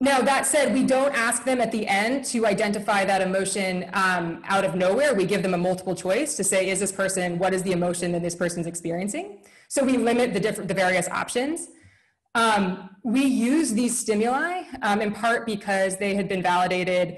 [0.00, 4.42] Now, that said, we don't ask them at the end to identify that emotion um,
[4.44, 5.14] out of nowhere.
[5.14, 8.12] We give them a multiple choice to say, is this person, what is the emotion
[8.12, 9.38] that this person's experiencing?
[9.68, 11.68] So we limit the, different, the various options.
[12.34, 17.16] Um, we use these stimuli um, in part because they had been validated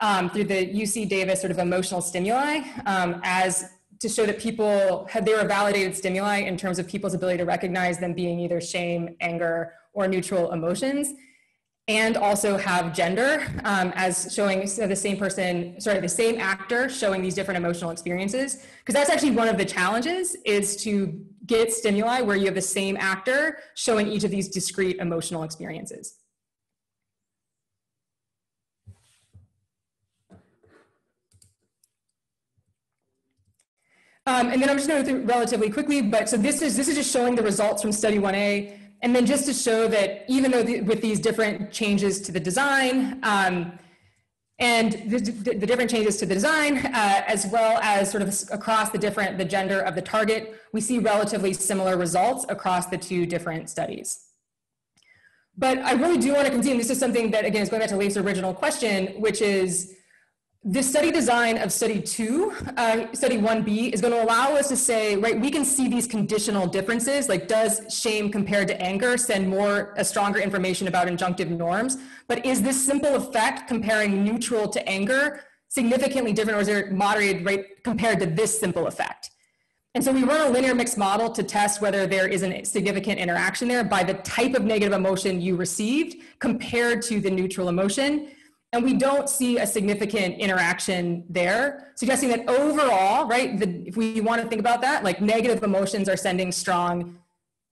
[0.00, 3.68] um, through the UC Davis sort of emotional stimuli um, as
[4.00, 7.44] to show that people had they were validated stimuli in terms of people's ability to
[7.44, 11.12] recognize them being either shame, anger, or neutral emotions,
[11.86, 16.88] and also have gender um, as showing so the same person, sorry, the same actor
[16.88, 18.64] showing these different emotional experiences.
[18.78, 22.62] Because that's actually one of the challenges is to get stimuli where you have the
[22.62, 26.16] same actor showing each of these discrete emotional experiences.
[34.26, 36.78] Um, and then I'm just going to go through relatively quickly, but so this is,
[36.78, 38.83] this is just showing the results from study 1A.
[39.04, 42.40] And then just to show that even though the, with these different changes to the
[42.40, 43.78] design, um,
[44.58, 48.88] and the, the, different changes to the design, uh, as well as sort of across
[48.88, 53.26] the different, the gender of the target, we see relatively similar results across the two
[53.26, 54.24] different studies.
[55.54, 56.78] But I really do want to continue.
[56.78, 59.94] This is something that, again, is going back to Leif's original question, which is
[60.66, 64.76] the study design of study two, uh, study 1B, is going to allow us to
[64.76, 69.46] say, right, we can see these conditional differences, like does shame compared to anger send
[69.46, 71.98] more, a stronger information about injunctive norms?
[72.28, 77.44] But is this simple effect comparing neutral to anger significantly different or is it moderated
[77.44, 79.32] right, compared to this simple effect?
[79.94, 83.20] And so we run a linear mixed model to test whether there is a significant
[83.20, 88.28] interaction there by the type of negative emotion you received compared to the neutral emotion.
[88.74, 94.20] And we don't see a significant interaction there, suggesting that overall, right, the, if we
[94.20, 97.16] want to think about that, like negative emotions are sending strong,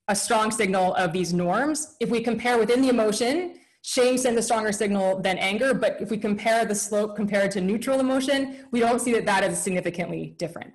[0.06, 1.96] a strong signal of these norms.
[1.98, 6.08] If we compare within the emotion, shame sends a stronger signal than anger, but if
[6.08, 10.36] we compare the slope compared to neutral emotion, we don't see that that is significantly
[10.38, 10.72] different.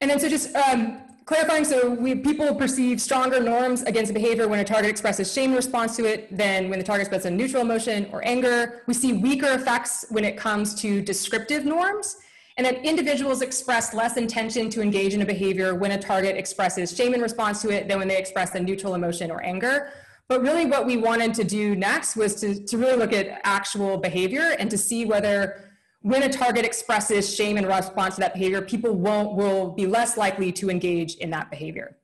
[0.00, 4.60] And then so just um, clarifying, so we, people perceive stronger norms against behavior when
[4.60, 7.62] a target expresses shame in response to it than when the target expresses a neutral
[7.62, 8.82] emotion or anger.
[8.86, 12.18] We see weaker effects when it comes to descriptive norms,
[12.56, 16.96] and that individuals express less intention to engage in a behavior when a target expresses
[16.96, 19.90] shame in response to it than when they express a neutral emotion or anger.
[20.28, 23.96] But really what we wanted to do next was to, to really look at actual
[23.96, 25.65] behavior and to see whether
[26.06, 30.16] when a target expresses shame in response to that behavior, people won't, will be less
[30.16, 31.96] likely to engage in that behavior.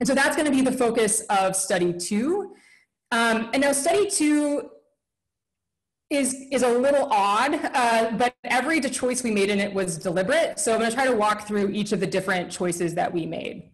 [0.00, 2.54] And so that's gonna be the focus of study two.
[3.10, 4.68] Um, and now study two
[6.10, 10.60] is, is a little odd, uh, but every choice we made in it was deliberate.
[10.60, 13.70] So I'm gonna try to walk through each of the different choices that we made.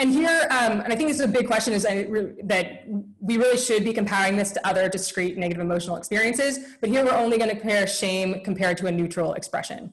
[0.00, 2.84] And here, um, and I think this is a big question, is that
[3.20, 7.14] we really should be comparing this to other discrete negative emotional experiences, but here we're
[7.14, 9.92] only gonna compare shame compared to a neutral expression.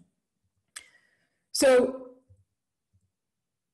[1.53, 2.01] So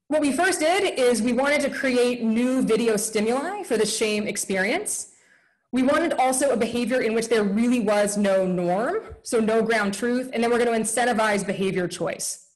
[0.07, 4.25] what we first did is we wanted to create new video stimuli for the shame
[4.25, 5.13] experience.
[5.73, 9.93] We wanted also a behavior in which there really was no norm, so no ground
[9.93, 12.47] truth, and then we're gonna incentivize behavior choice.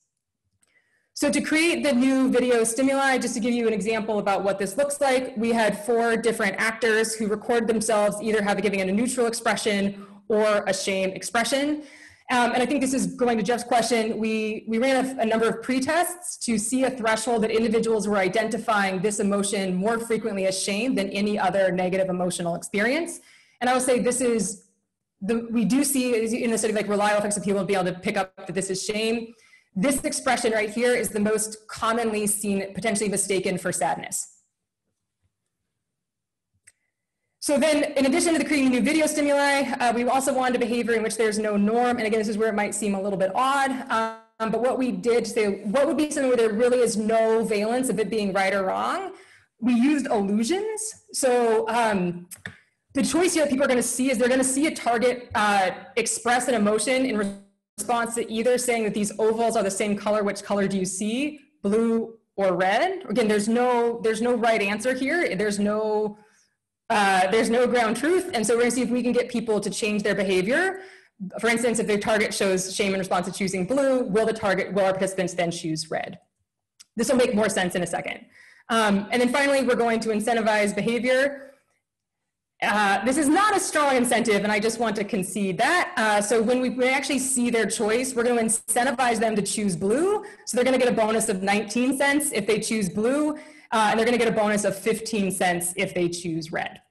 [1.17, 4.59] So to create the new video stimuli, just to give you an example about what
[4.59, 8.91] this looks like, we had four different actors who record themselves either having giving a
[8.91, 11.83] neutral expression or a shame expression.
[12.31, 14.17] Um, and I think this is going to Geoff's question.
[14.17, 18.17] We, we ran a, a number of pre-tests to see a threshold that individuals were
[18.17, 23.21] identifying this emotion more frequently as shame than any other negative emotional experience.
[23.61, 24.65] And I would say this is,
[25.21, 27.85] the, we do see in the study of like reliable effects of people be able
[27.85, 29.33] to pick up that this is shame.
[29.75, 34.31] This expression right here is the most commonly seen, potentially mistaken for sadness.
[37.41, 40.59] So then, in addition to the creating new video stimuli, uh, we also wanted a
[40.59, 41.97] behavior in which there's no norm.
[41.97, 43.69] And again, this is where it might seem a little bit odd.
[43.91, 47.43] Um, but what we did say, what would be something where there really is no
[47.43, 49.11] valence of it being right or wrong?
[49.59, 51.05] We used illusions.
[51.11, 52.27] So um,
[52.93, 54.73] the choice here that people are going to see is they're going to see a
[54.73, 57.44] target uh, express an emotion in
[57.77, 60.85] response to either saying that these ovals are the same color, which color do you
[60.85, 63.03] see, blue or red?
[63.09, 65.35] Again, there's no, there's no right answer here.
[65.35, 66.17] There's no,
[66.89, 68.31] uh, there's no ground truth.
[68.33, 70.81] And so we're gonna see if we can get people to change their behavior.
[71.39, 74.73] For instance, if their target shows shame in response to choosing blue, will the target,
[74.73, 76.19] will our participants then choose red?
[76.95, 78.25] This will make more sense in a second.
[78.69, 81.51] Um, and then finally, we're going to incentivize behavior.
[82.61, 85.93] Uh, this is not a strong incentive, and I just want to concede that.
[85.97, 89.41] Uh, so when we, we, actually see their choice, we're going to incentivize them to
[89.41, 90.23] choose blue.
[90.45, 93.37] So they're going to get a bonus of 19 cents if they choose blue, uh,
[93.71, 96.81] and they're going to get a bonus of 15 cents if they choose red.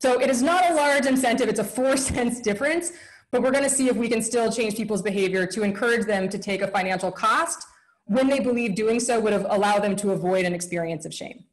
[0.00, 2.92] So it is not a large incentive, it's a four cents difference,
[3.32, 6.28] but we're going to see if we can still change people's behavior to encourage them
[6.28, 7.66] to take a financial cost
[8.04, 11.44] when they believe doing so would have them to avoid an experience of shame.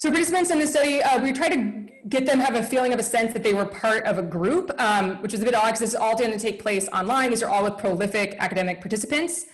[0.00, 2.98] So participants in this study, uh, we tried to get them have a feeling of
[2.98, 5.66] a sense that they were part of a group, um, which is a bit odd
[5.66, 7.28] because this is all going to take place online.
[7.28, 9.44] These are all with prolific academic participants.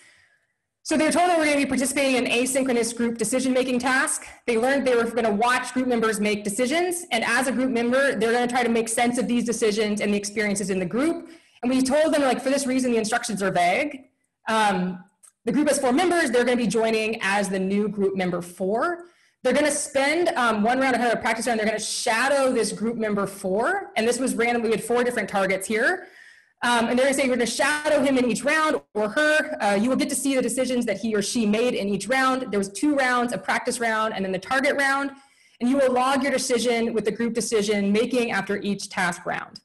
[0.85, 3.81] So they were told that they were going to be participating in asynchronous group decision-making
[3.81, 4.25] task.
[4.47, 7.07] They learned they were going to watch group members make decisions.
[7.11, 10.01] And as a group member, they're going to try to make sense of these decisions
[10.01, 11.29] and the experiences in the group.
[11.65, 14.05] And we told them, like, for this reason, the instructions are vague.
[14.47, 15.03] Um,
[15.45, 16.31] the group has four members.
[16.31, 19.07] They're going to be joining as the new group member four.
[19.47, 21.61] They're going to spend um, one round ahead of practice round.
[21.61, 23.93] They're going to shadow this group member four.
[23.95, 24.61] And this was random.
[24.61, 26.09] We had four different targets here.
[26.65, 29.09] Um, and they're going to say, we're going to shadow him in each round or
[29.09, 29.63] her.
[29.63, 32.09] Uh, you will get to see the decisions that he or she made in each
[32.09, 32.51] round.
[32.51, 35.13] There was two rounds, a practice round and then the target round.
[35.61, 39.61] And you will log your decision with the group decision making after each task round.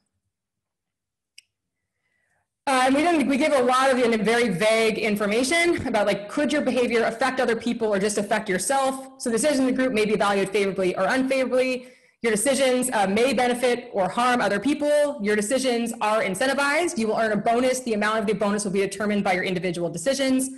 [2.68, 6.52] Uh, and we didn't, we gave a lot of very vague information about like, could
[6.52, 9.20] your behavior affect other people or just affect yourself?
[9.20, 11.88] So decisions in the group may be valued favorably or unfavorably.
[12.22, 15.18] Your decisions uh, may benefit or harm other people.
[15.20, 16.96] Your decisions are incentivized.
[16.96, 17.80] You will earn a bonus.
[17.80, 20.48] The amount of the bonus will be determined by your individual decisions.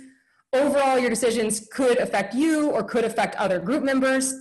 [0.53, 4.31] Overall, your decisions could affect you or could affect other group members.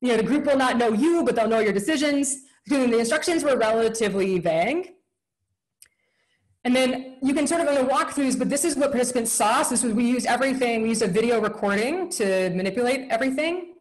[0.00, 2.42] You know, the group will not know you, but they'll know your decisions.
[2.68, 4.92] The instructions were relatively vague.
[6.64, 9.62] And then you can sort of go walk walkthroughs, but this is what participants saw.
[9.62, 13.74] So this was, we used everything, we used a video recording to manipulate everything.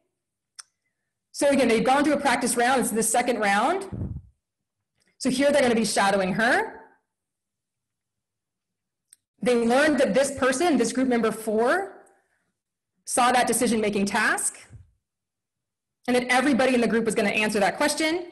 [1.31, 3.87] So again, they've gone through a practice round, it's the second round.
[5.17, 6.81] So here they're gonna be shadowing her.
[9.41, 12.05] They learned that this person, this group member four,
[13.05, 14.57] saw that decision-making task,
[16.07, 18.25] and that everybody in the group was gonna answer that question.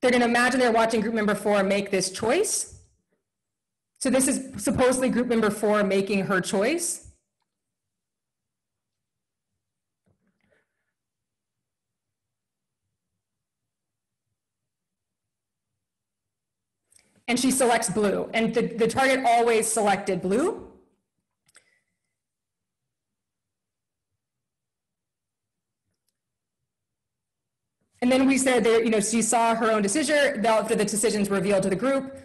[0.00, 2.80] They're gonna imagine they're watching group member four make this choice.
[3.98, 7.08] So this is supposedly group member four making her choice.
[17.28, 18.28] And she selects blue.
[18.34, 20.69] And the, the target always selected blue.
[28.02, 31.28] And then we said that, you know, she saw her own decision after the decisions
[31.28, 32.16] revealed to the group.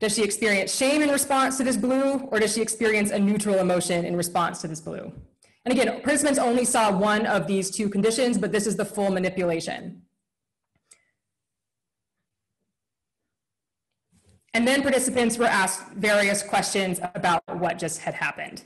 [0.00, 3.56] Does she experience shame in response to this blue, or does she experience a neutral
[3.56, 5.12] emotion in response to this blue?
[5.64, 9.10] And again, participants only saw one of these two conditions, but this is the full
[9.10, 10.02] manipulation.
[14.52, 18.62] And then participants were asked various questions about what just had happened.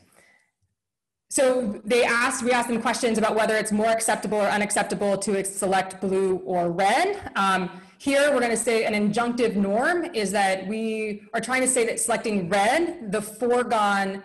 [1.30, 5.44] So they asked, we asked them questions about whether it's more acceptable or unacceptable to
[5.44, 7.30] select blue or red.
[7.36, 11.68] Um, here, we're going to say an injunctive norm is that we are trying to
[11.68, 14.24] say that selecting red, the foregone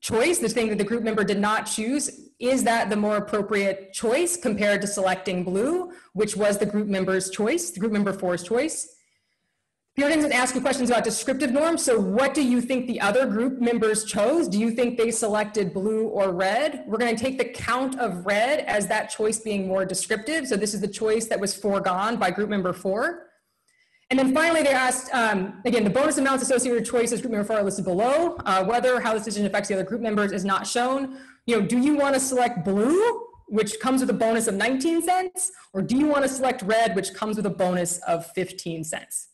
[0.00, 3.94] choice, the thing that the group member did not choose, is that the more appropriate
[3.94, 8.42] choice compared to selecting blue, which was the group member's choice, the group member four's
[8.42, 8.95] choice.
[9.96, 11.82] Here didn't ask you questions about descriptive norms.
[11.82, 14.46] So what do you think the other group members chose?
[14.46, 16.84] Do you think they selected blue or red?
[16.86, 20.48] We're going to take the count of red as that choice being more descriptive.
[20.48, 23.28] So this is the choice that was foregone by group member four.
[24.10, 27.46] And then finally, they asked, um, again, the bonus amounts associated with choices group member
[27.46, 28.36] four are listed below.
[28.44, 31.16] Uh, whether how this decision affects the other group members is not shown.
[31.46, 35.00] You know, do you want to select blue, which comes with a bonus of 19
[35.00, 35.50] cents?
[35.72, 39.28] Or do you want to select red, which comes with a bonus of 15 cents?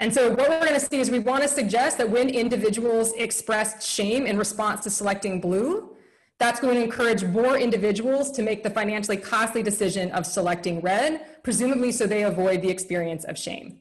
[0.00, 3.86] And so what we're to see is we want to suggest that when individuals express
[3.86, 5.94] shame in response to selecting blue,
[6.38, 11.42] that's going to encourage more individuals to make the financially costly decision of selecting red,
[11.42, 13.78] presumably so they avoid the experience of shame.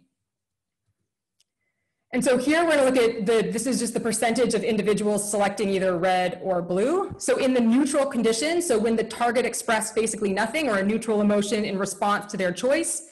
[2.11, 5.29] And so here we're to look at the, this is just the percentage of individuals
[5.29, 7.15] selecting either red or blue.
[7.17, 11.21] So in the neutral condition, so when the target expressed basically nothing or a neutral
[11.21, 13.08] emotion in response to their choice,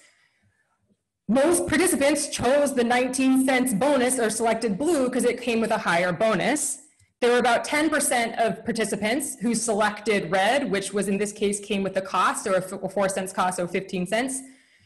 [1.27, 5.77] most participants chose the 19 cents bonus or selected blue because it came with a
[5.77, 6.83] higher bonus.
[7.19, 11.83] There were about 10% of participants who selected red, which was in this case came
[11.83, 14.39] with a cost or a four cents cost, so 15 cents.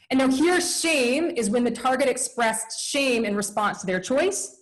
[0.09, 4.57] And now here shame is when the target expressed shame in response to their choice.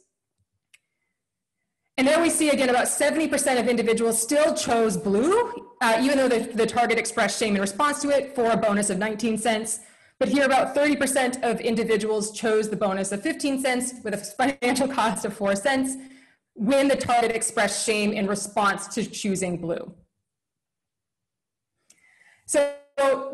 [1.98, 6.30] And then we see again about 70% of individuals still chose blue, uh, even though
[6.30, 9.82] the, the target expressed shame in response to it for a bonus of 19 cents.
[10.20, 14.88] But here about 30% of individuals chose the bonus of 15 cents with a financial
[15.00, 15.96] cost of 4 cents
[16.56, 19.94] when the target expressed shame in response to choosing blue.
[22.46, 22.74] So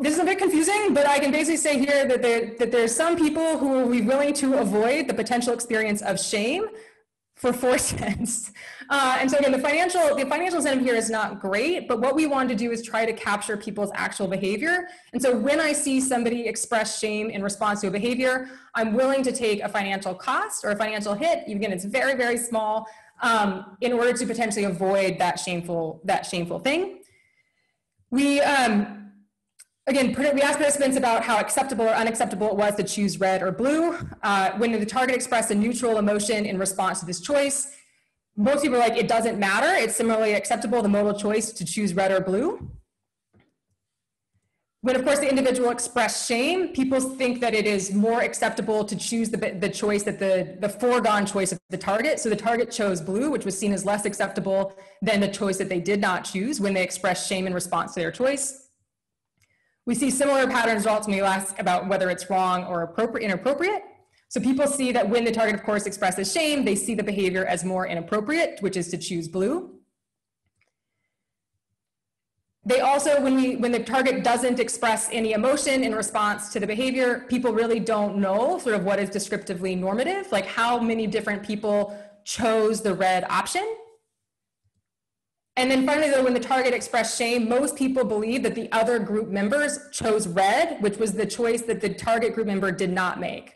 [0.00, 2.94] this is a bit confusing, but I can basically say here that there, that there's
[2.94, 6.66] some people who will be willing to avoid the potential experience of shame
[7.36, 8.50] for four cents.
[8.88, 12.14] Uh, and so again, the financial, the financial incentive here is not great, but what
[12.14, 14.88] we want to do is try to capture people's actual behavior.
[15.12, 19.22] And so when I see somebody express shame in response to a behavior, I'm willing
[19.22, 22.86] to take a financial cost or a financial hit, again, it's very, very small,
[23.22, 27.00] um, in order to potentially avoid that shameful, that shameful thing.
[28.10, 29.05] We, um,
[29.88, 33.52] Again, we asked participants about how acceptable or unacceptable it was to choose red or
[33.52, 33.96] blue.
[34.20, 37.72] Uh, when the target expressed a neutral emotion in response to this choice,
[38.36, 39.72] most people are like, it doesn't matter.
[39.80, 42.68] It's similarly acceptable, the modal choice to choose red or blue.
[44.80, 48.96] When, of course, the individual expressed shame, people think that it is more acceptable to
[48.96, 52.18] choose the, the choice that the, the foregone choice of the target.
[52.18, 55.68] So the target chose blue, which was seen as less acceptable than the choice that
[55.68, 58.65] they did not choose when they expressed shame in response to their choice.
[59.86, 63.84] We see similar patterns when you ask about whether it's wrong or appropriate, inappropriate.
[64.28, 67.46] So people see that when the target, of course, expresses shame, they see the behavior
[67.46, 69.70] as more inappropriate, which is to choose blue.
[72.64, 76.66] They also, when, we, when the target doesn't express any emotion in response to the
[76.66, 81.44] behavior, people really don't know sort of what is descriptively normative, like how many different
[81.44, 83.64] people chose the red option.
[85.58, 88.98] And then finally, though, when the target expressed shame, most people believe that the other
[88.98, 93.18] group members chose red, which was the choice that the target group member did not
[93.18, 93.54] make.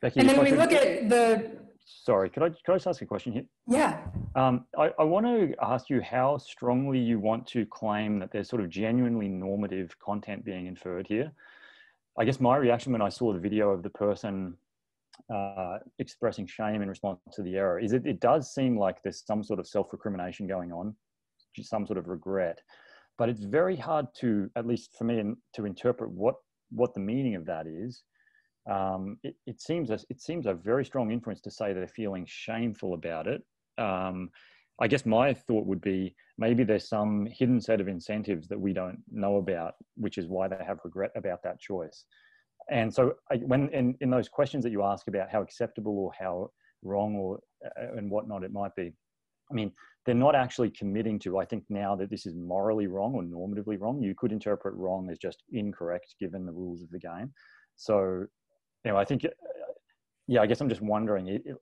[0.00, 1.50] Becky, and then when we look at the...
[1.84, 3.44] Sorry, could I, could I just ask a question here?
[3.68, 4.00] Yeah.
[4.34, 8.48] Um, I, I want to ask you how strongly you want to claim that there's
[8.48, 11.30] sort of genuinely normative content being inferred here.
[12.18, 14.56] I guess my reaction when I saw the video of the person
[15.32, 19.24] uh, expressing shame in response to the error is it, it does seem like there's
[19.24, 20.94] some sort of self-recrimination going on,
[21.62, 22.60] some sort of regret,
[23.18, 25.22] but it's very hard to, at least for me,
[25.54, 26.34] to interpret what
[26.70, 28.02] what the meaning of that is.
[28.68, 32.24] Um, it, it, seems a, it seems a very strong inference to say they're feeling
[32.26, 33.42] shameful about it.
[33.78, 34.30] Um,
[34.80, 38.72] I guess my thought would be maybe there's some hidden set of incentives that we
[38.72, 42.06] don't know about, which is why they have regret about that choice.
[42.70, 46.12] And so I, when in, in those questions that you ask about how acceptable or
[46.18, 46.50] how
[46.82, 48.92] wrong or uh, and whatnot it might be,
[49.50, 49.72] I mean,
[50.06, 53.80] they're not actually committing to, I think now that this is morally wrong or normatively
[53.80, 57.32] wrong, you could interpret wrong as just incorrect given the rules of the game.
[57.76, 58.26] So,
[58.84, 59.28] you know, I think, uh,
[60.26, 61.56] yeah, I guess I'm just wondering, it, it,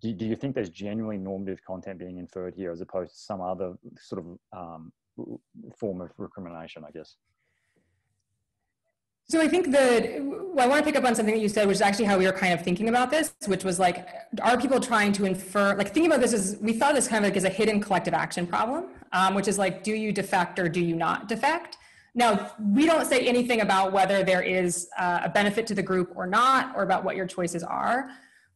[0.00, 3.42] do, do you think there's genuinely normative content being inferred here as opposed to some
[3.42, 4.92] other sort of um,
[5.78, 7.16] form of recrimination, I guess?
[9.28, 10.22] So I think that
[10.54, 12.16] well, I want to pick up on something that you said, which is actually how
[12.16, 14.06] we were kind of thinking about this, which was like,
[14.40, 17.30] are people trying to infer, like thinking about this as, we thought this kind of
[17.30, 20.68] like as a hidden collective action problem, um, which is like, do you defect or
[20.68, 21.78] do you not defect?
[22.14, 26.12] Now, we don't say anything about whether there is uh, a benefit to the group
[26.14, 28.10] or not, or about what your choices are.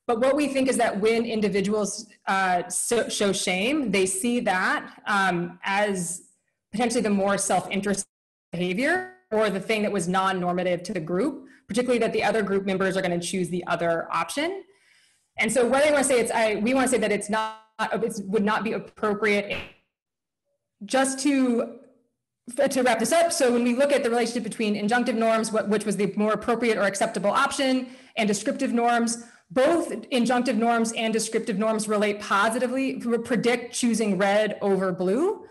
[0.06, 5.02] But what we think is that when individuals uh, so, show shame, they see that
[5.06, 6.28] um, as
[6.70, 8.06] potentially the more self-interest
[8.52, 12.64] behavior or the thing that was non-normative to the group, particularly that the other group
[12.64, 14.62] members are going to choose the other option.
[15.36, 17.30] And so whether you want to say it's, I, we want to say that it's
[17.30, 19.56] not, it would not be appropriate
[20.84, 21.78] just to
[22.70, 25.68] to wrap this up, so when we look at the relationship between injunctive norms, what,
[25.68, 31.12] which was the more appropriate or acceptable option, and descriptive norms, both injunctive norms and
[31.12, 35.44] descriptive norms relate positively, predict choosing red over blue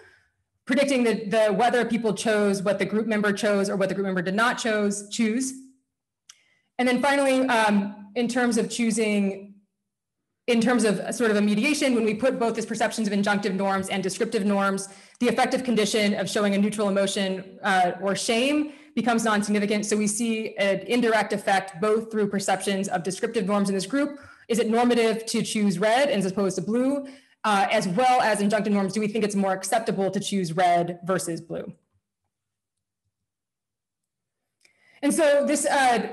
[0.67, 4.05] predicting the, the whether people chose what the group member chose or what the group
[4.05, 5.53] member did not chose choose.
[6.77, 9.55] And then finally, um, in terms of choosing,
[10.45, 13.55] in terms of sort of a mediation, when we put both these perceptions of injunctive
[13.55, 14.89] norms and descriptive norms,
[15.19, 19.85] the effective condition of showing a neutral emotion uh, or shame becomes non-significant.
[19.85, 24.19] So we see an indirect effect both through perceptions of descriptive norms in this group.
[24.47, 27.07] Is it normative to choose red as opposed to blue?
[27.47, 30.99] Uh, as well as injunctive norms, do we think it's more acceptable to choose red
[31.05, 31.71] versus blue?
[35.01, 36.09] And so this, uh,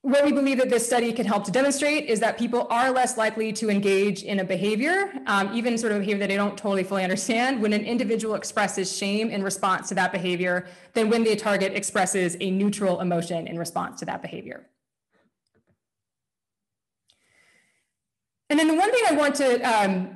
[0.00, 3.16] what we believe that this study can help to demonstrate is that people are less
[3.16, 6.82] likely to engage in a behavior, um, even sort of behavior that they don't totally
[6.82, 11.36] fully understand, when an individual expresses shame in response to that behavior than when the
[11.36, 14.66] target expresses a neutral emotion in response to that behavior.
[18.52, 20.10] And then the one thing I want to um,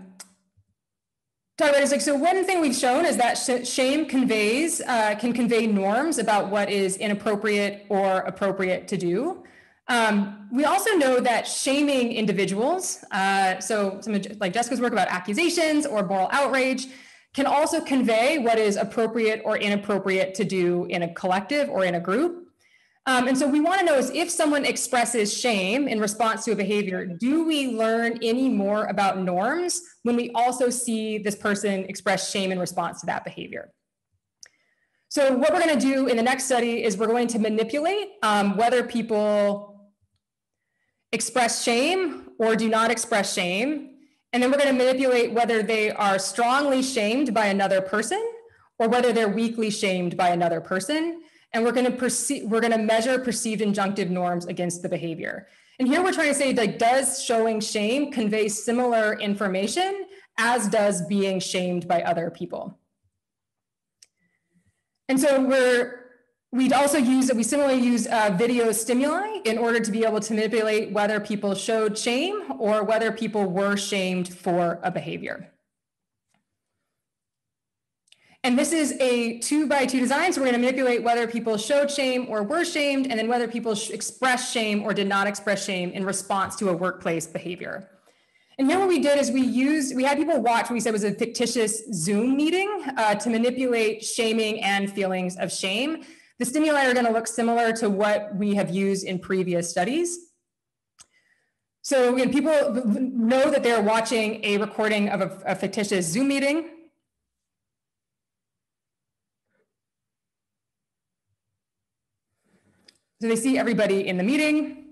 [1.56, 5.14] talk about is like, so one thing we've shown is that sh shame conveys, uh,
[5.18, 9.42] can convey norms about what is inappropriate or appropriate to do.
[9.88, 15.86] Um, we also know that shaming individuals, uh, so some like Jessica's work about accusations
[15.86, 16.88] or moral outrage,
[17.32, 21.94] can also convey what is appropriate or inappropriate to do in a collective or in
[21.94, 22.45] a group.
[23.08, 26.52] Um, and so we want to know is if someone expresses shame in response to
[26.52, 31.84] a behavior, do we learn any more about norms when we also see this person
[31.84, 33.70] express shame in response to that behavior?
[35.08, 38.08] So what we're going to do in the next study is we're going to manipulate
[38.24, 39.92] um, whether people
[41.12, 43.90] express shame or do not express shame.
[44.32, 48.20] And then we're going to manipulate whether they are strongly shamed by another person
[48.80, 51.22] or whether they're weakly shamed by another person
[51.56, 55.48] and we're going to perceive we're going to measure perceived injunctive norms against the behavior.
[55.78, 61.00] And here we're trying to say like does showing shame convey similar information as does
[61.06, 62.78] being shamed by other people?
[65.08, 66.10] And so we're
[66.52, 70.34] we'd also use we similarly use uh, video stimuli in order to be able to
[70.34, 75.50] manipulate whether people showed shame or whether people were shamed for a behavior
[78.46, 80.32] and this is a two by two design.
[80.32, 83.48] So we're going to manipulate whether people showed shame or were shamed, and then whether
[83.48, 87.90] people expressed shame or did not express shame in response to a workplace behavior.
[88.58, 90.92] And then what we did is we used, we had people watch what we said
[90.92, 96.04] was a fictitious Zoom meeting uh, to manipulate shaming and feelings of shame.
[96.38, 100.18] The stimuli are going to look similar to what we have used in previous studies.
[101.82, 102.52] So when people
[102.94, 106.70] know that they're watching a recording of a, a fictitious Zoom meeting.
[113.20, 114.84] So they see everybody in the meeting.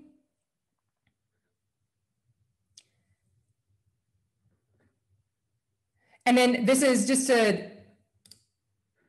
[6.25, 7.69] And then this is just to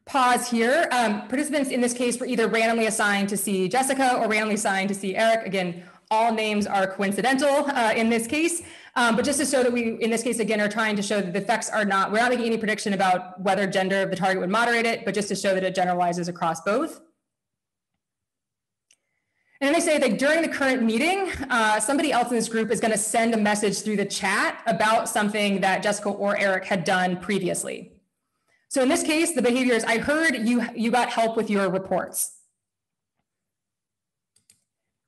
[0.04, 0.86] pause here.
[0.92, 4.90] Um, participants in this case were either randomly assigned to see Jessica or randomly assigned
[4.90, 5.46] to see Eric.
[5.46, 8.62] Again, all names are coincidental uh, in this case.
[8.94, 11.20] Um, but just to show that we, in this case, again, are trying to show
[11.20, 14.16] that the effects are not, we're not making any prediction about whether gender of the
[14.16, 17.00] target would moderate it, but just to show that it generalizes across both.
[19.60, 22.70] And then they say that during the current meeting, uh, somebody else in this group
[22.70, 26.66] is going to send a message through the chat about something that Jessica or Eric
[26.66, 27.92] had done previously.
[28.68, 31.70] So in this case, the behavior is, I heard you, you got help with your
[31.70, 32.34] reports.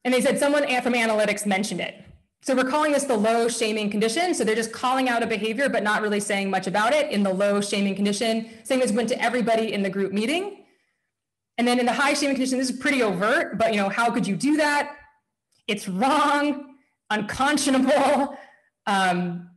[0.04, 2.02] And they said someone from analytics mentioned it.
[2.40, 4.32] so we're calling this the low shaming condition.
[4.32, 7.22] So they're just calling out a behavior, but not really saying much about it in
[7.22, 8.48] the low shaming condition.
[8.64, 10.64] Same as went to everybody in the group meeting.
[11.58, 14.10] And then in the high shaming condition, this is pretty overt, but you know, how
[14.10, 14.96] could you do that?
[15.66, 16.76] It's wrong,
[17.10, 18.38] unconscionable,
[18.86, 19.50] um,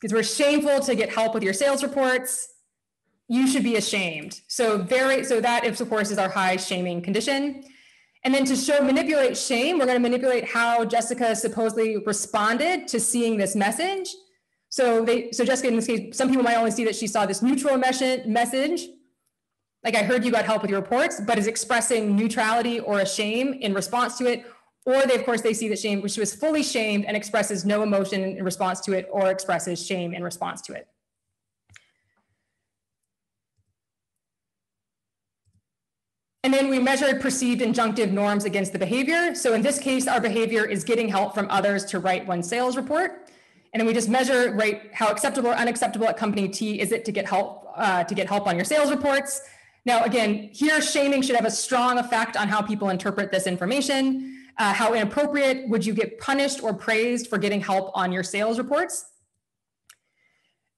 [0.00, 2.48] because we're shameful to get help with your sales reports.
[3.28, 4.40] You should be ashamed.
[4.48, 7.64] So very, so that of course is our high shaming condition.
[8.24, 12.98] And then to show manipulate shame, we're going to manipulate how Jessica supposedly responded to
[12.98, 14.08] seeing this message.
[14.70, 17.26] So they, so Jessica, in this case, some people might only see that she saw
[17.26, 18.88] this neutral message,
[19.84, 23.06] like I heard you got help with your reports, but is expressing neutrality or a
[23.06, 24.46] shame in response to it.
[24.86, 27.82] Or they, of course, they see that shame, which was fully shamed and expresses no
[27.82, 30.88] emotion in response to it or expresses shame in response to it.
[36.42, 39.34] And then we measured perceived injunctive norms against the behavior.
[39.34, 42.76] So in this case, our behavior is getting help from others to write one sales
[42.76, 43.30] report.
[43.72, 47.06] And then we just measure right how acceptable or unacceptable at company T is it
[47.06, 49.40] to get help uh, to get help on your sales reports.
[49.86, 54.46] Now, again, here shaming should have a strong effect on how people interpret this information.
[54.56, 58.58] Uh, how inappropriate would you get punished or praised for getting help on your sales
[58.58, 59.04] reports?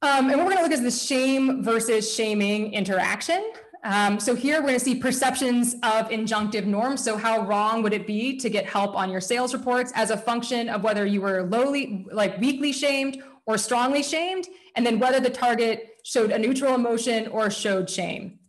[0.03, 3.53] Um, and what we're going to look at is the shame versus shaming interaction.
[3.85, 7.05] Um, so here we're going to see perceptions of injunctive norms.
[7.05, 10.17] So how wrong would it be to get help on your sales reports as a
[10.17, 15.21] function of whether you were lowly, like weakly shamed or strongly shamed, and then whether
[15.21, 18.41] the target showed a neutral emotion or showed shame.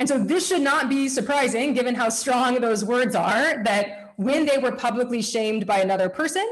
[0.00, 4.46] And so this should not be surprising given how strong those words are that when
[4.46, 6.44] they were publicly shamed by another person,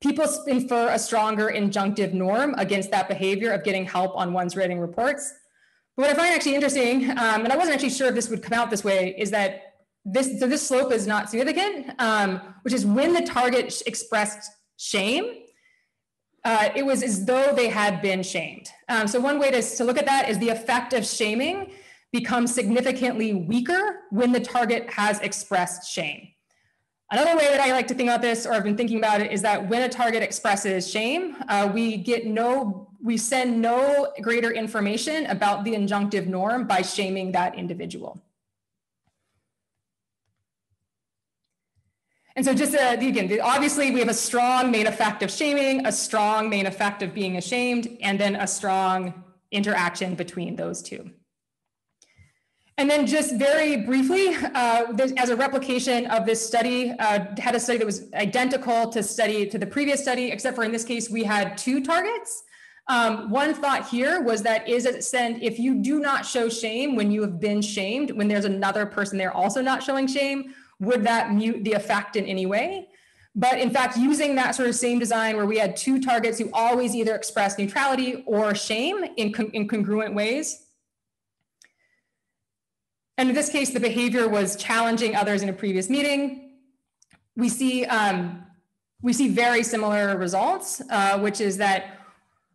[0.00, 4.78] people infer a stronger injunctive norm against that behavior of getting help on one's writing
[4.78, 5.34] reports
[6.00, 8.42] but what I find actually interesting, um, and I wasn't actually sure if this would
[8.42, 9.74] come out this way, is that
[10.06, 15.42] this so this slope is not significant, um, which is when the target expressed shame,
[16.42, 18.70] uh, it was as though they had been shamed.
[18.88, 21.72] Um, so one way to, to look at that is the effect of shaming
[22.12, 26.28] becomes significantly weaker when the target has expressed shame.
[27.12, 29.32] Another way that I like to think about this, or I've been thinking about it,
[29.32, 34.52] is that when a target expresses shame, uh, we get no, we send no greater
[34.52, 38.22] information about the injunctive norm by shaming that individual.
[42.36, 45.92] And so just uh, again, obviously we have a strong main effect of shaming, a
[45.92, 51.10] strong main effect of being ashamed, and then a strong interaction between those two.
[52.80, 54.86] And then just very briefly, uh,
[55.18, 59.46] as a replication of this study, uh, had a study that was identical to study
[59.48, 62.42] to the previous study, except for in this case, we had two targets.
[62.88, 66.96] Um, one thought here was that is it send if you do not show shame
[66.96, 71.04] when you have been shamed, when there's another person there also not showing shame, would
[71.04, 72.88] that mute the effect in any way?
[73.34, 76.48] But in fact, using that sort of same design where we had two targets who
[76.54, 80.68] always either express neutrality or shame in, con in congruent ways,
[83.20, 86.52] and in this case, the behavior was challenging others in a previous meeting.
[87.36, 88.46] We see, um,
[89.02, 91.98] we see very similar results, uh, which is that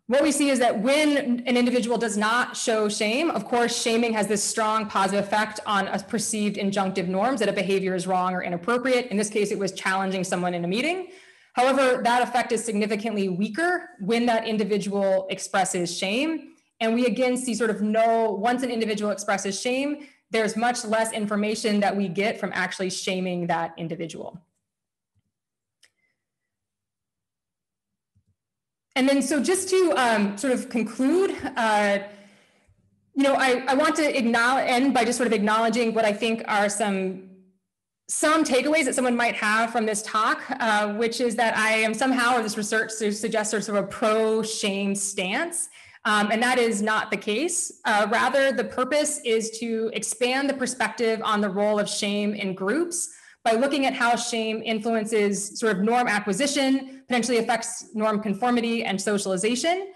[0.07, 4.11] what we see is that when an individual does not show shame, of course, shaming
[4.13, 8.33] has this strong positive effect on a perceived injunctive norms that a behavior is wrong
[8.33, 9.05] or inappropriate.
[9.11, 11.09] In this case, it was challenging someone in a meeting.
[11.53, 16.53] However, that effect is significantly weaker when that individual expresses shame.
[16.79, 21.11] And we again see sort of no, once an individual expresses shame, there's much less
[21.11, 24.41] information that we get from actually shaming that individual.
[28.95, 31.99] And then, so just to um, sort of conclude, uh,
[33.13, 36.13] you know, I, I want to acknowledge, end by just sort of acknowledging what I
[36.13, 37.29] think are some
[38.07, 41.93] some takeaways that someone might have from this talk, uh, which is that I am
[41.95, 45.69] somehow, or this research suggests sort of a pro-shame stance.
[46.05, 47.81] Um, and that is not the case.
[47.83, 52.53] Uh, rather, the purpose is to expand the perspective on the role of shame in
[52.53, 53.09] groups
[53.43, 58.99] by looking at how shame influences sort of norm acquisition, potentially affects norm conformity and
[59.01, 59.91] socialization.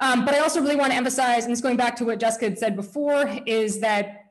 [0.00, 2.46] Um, but I also really want to emphasize, and this going back to what Jessica
[2.46, 4.24] had said before, is that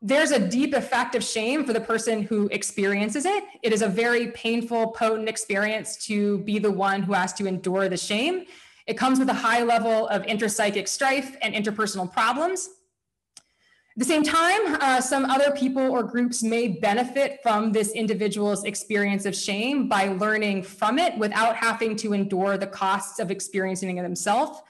[0.00, 3.44] there's a deep effect of shame for the person who experiences it.
[3.62, 7.88] It is a very painful, potent experience to be the one who has to endure
[7.88, 8.46] the shame.
[8.92, 12.68] It comes with a high level of interpsychic strife and interpersonal problems.
[13.38, 18.64] At the same time, uh, some other people or groups may benefit from this individual's
[18.64, 23.96] experience of shame by learning from it without having to endure the costs of experiencing
[23.96, 24.60] it themselves.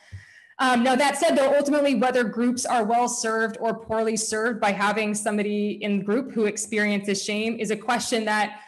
[0.60, 4.70] Um, now, that said, though, ultimately, whether groups are well served or poorly served by
[4.70, 8.60] having somebody in the group who experiences shame is a question that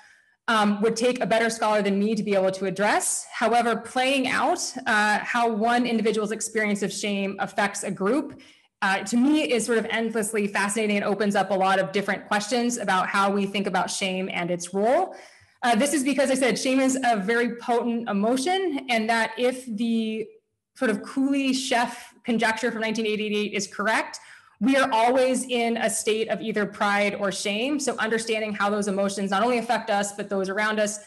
[0.49, 3.27] um, would take a better scholar than me to be able to address.
[3.33, 8.41] However, playing out uh, how one individual's experience of shame affects a group
[8.83, 10.97] uh, to me is sort of endlessly fascinating.
[10.97, 14.51] It opens up a lot of different questions about how we think about shame and
[14.51, 15.17] its role.
[15.63, 19.65] Uh, this is because I said shame is a very potent emotion, and that if
[19.65, 20.27] the
[20.75, 24.21] sort of Cooley-Scheff conjecture from 1988 is correct,
[24.61, 27.79] we are always in a state of either pride or shame.
[27.79, 31.01] So understanding how those emotions not only affect us, but those around us,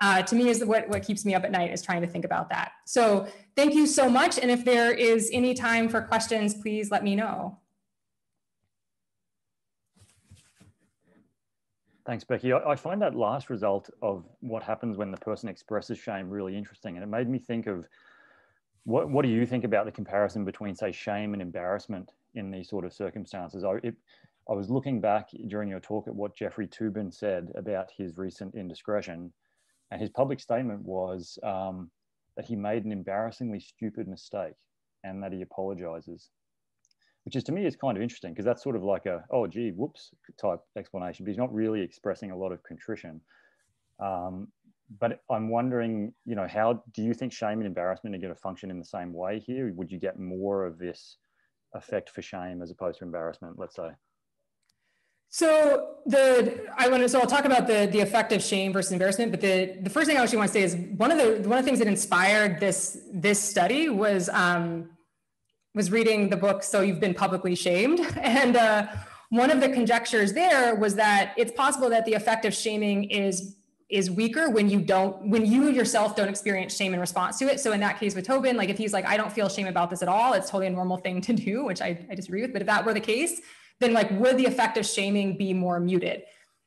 [0.00, 2.24] uh, to me is what, what keeps me up at night is trying to think
[2.24, 2.72] about that.
[2.86, 4.38] So thank you so much.
[4.38, 7.58] And if there is any time for questions, please let me know.
[12.06, 12.52] Thanks, Becky.
[12.52, 16.94] I, find that last result of what happens when the person expresses shame really interesting.
[16.94, 17.88] And it made me think of
[18.84, 22.68] what, what do you think about the comparison between, say, shame and embarrassment in these
[22.68, 23.64] sort of circumstances?
[23.64, 23.94] I, it,
[24.48, 28.54] I was looking back during your talk at what Jeffrey Toobin said about his recent
[28.54, 29.32] indiscretion.
[29.90, 31.90] And his public statement was um,
[32.36, 34.54] that he made an embarrassingly stupid mistake
[35.04, 36.30] and that he apologizes
[37.26, 39.46] which is to me is kind of interesting because that's sort of like a oh
[39.46, 43.20] gee whoops type explanation but he's not really expressing a lot of contrition
[44.00, 44.46] um,
[45.00, 48.40] but i'm wondering you know how do you think shame and embarrassment are going to
[48.40, 51.16] function in the same way here would you get more of this
[51.76, 53.90] effect for shame as opposed to embarrassment let's say
[55.28, 58.92] so the I want to so I'll talk about the the effect of shame versus
[58.92, 59.32] embarrassment.
[59.32, 61.58] But the the first thing I actually want to say is one of the one
[61.58, 64.90] of the things that inspired this this study was um,
[65.74, 68.00] was reading the book So You've Been Publicly Shamed.
[68.16, 68.86] And uh,
[69.28, 73.55] one of the conjectures there was that it's possible that the effect of shaming is
[73.88, 77.60] is weaker when you don't when you yourself don't experience shame in response to it.
[77.60, 79.90] So in that case with Toobin like if he's like i don't feel shame about
[79.90, 80.32] this at all.
[80.32, 82.52] It's totally a normal thing to do which i, I disagree with.
[82.52, 83.40] But if that were the case
[83.78, 86.22] then like would the effect of shaming be more muted?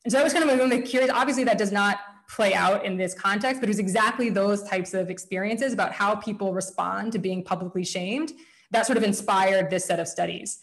[0.06, 1.12] And so i was kind of really curious.
[1.12, 2.00] Obviously that does not
[2.30, 6.16] play out in this context but it was exactly those types of experiences about how
[6.16, 8.32] people respond to being publicly shamed
[8.72, 10.60] that sort of inspired this set of studies.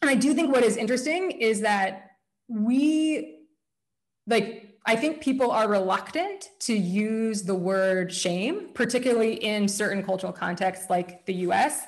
[0.00, 2.10] And I do think what is interesting is that
[2.48, 3.46] we,
[4.26, 10.32] like, I think people are reluctant to use the word shame, particularly in certain cultural
[10.32, 11.84] contexts like the US.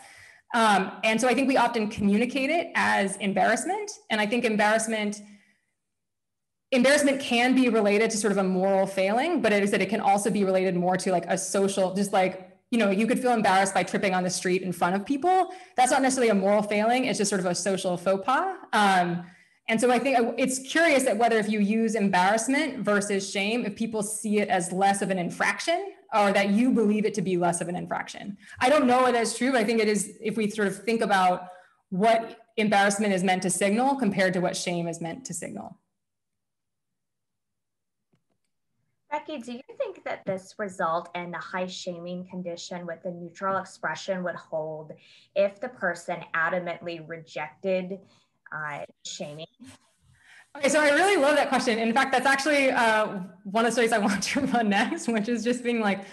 [0.54, 3.90] Um, and so I think we often communicate it as embarrassment.
[4.10, 5.20] And I think embarrassment
[6.70, 9.88] embarrassment can be related to sort of a moral failing, but it is that it
[9.88, 13.20] can also be related more to like a social, just like you know, you could
[13.20, 15.50] feel embarrassed by tripping on the street in front of people.
[15.76, 17.04] That's not necessarily a moral failing.
[17.04, 18.56] It's just sort of a social faux pas.
[18.72, 19.24] Um,
[19.66, 23.64] and so I think uh, it's curious that whether if you use embarrassment versus shame,
[23.64, 27.22] if people see it as less of an infraction or that you believe it to
[27.22, 28.36] be less of an infraction.
[28.60, 30.84] I don't know if that's true, but I think it is if we sort of
[30.84, 31.48] think about
[31.88, 35.78] what embarrassment is meant to signal compared to what shame is meant to signal.
[39.10, 43.58] Becky, do you think that this result in the high shaming condition with the neutral
[43.58, 44.92] expression would hold
[45.36, 48.00] if the person adamantly rejected
[49.06, 49.46] shaming?
[50.56, 51.78] Okay, so I really love that question.
[51.78, 55.28] In fact, that's actually uh, one of the stories I want to run next, which
[55.28, 56.04] is just being like,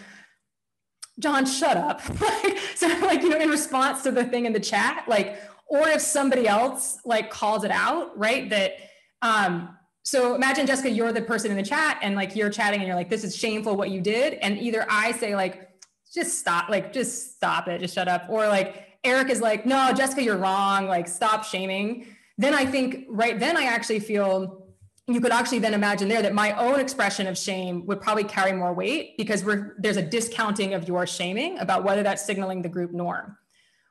[1.20, 2.02] John, shut up.
[2.76, 6.02] so like, you know, in response to the thing in the chat, like, or if
[6.02, 8.50] somebody else like calls it out, right?
[8.50, 8.74] That
[9.22, 12.88] um, so imagine Jessica, you're the person in the chat and like you're chatting and
[12.88, 14.34] you're like, this is shameful what you did.
[14.36, 15.70] And either I say like,
[16.14, 18.26] just stop, like, just stop it, just shut up.
[18.28, 20.88] Or like Eric is like, no, Jessica, you're wrong.
[20.88, 22.08] Like, stop shaming.
[22.42, 24.66] Then I think right then I actually feel
[25.08, 28.52] you could actually then imagine there that my own expression of shame would probably carry
[28.52, 29.44] more weight because
[29.78, 33.38] there's a discounting of your shaming about whether that's signaling the group norm.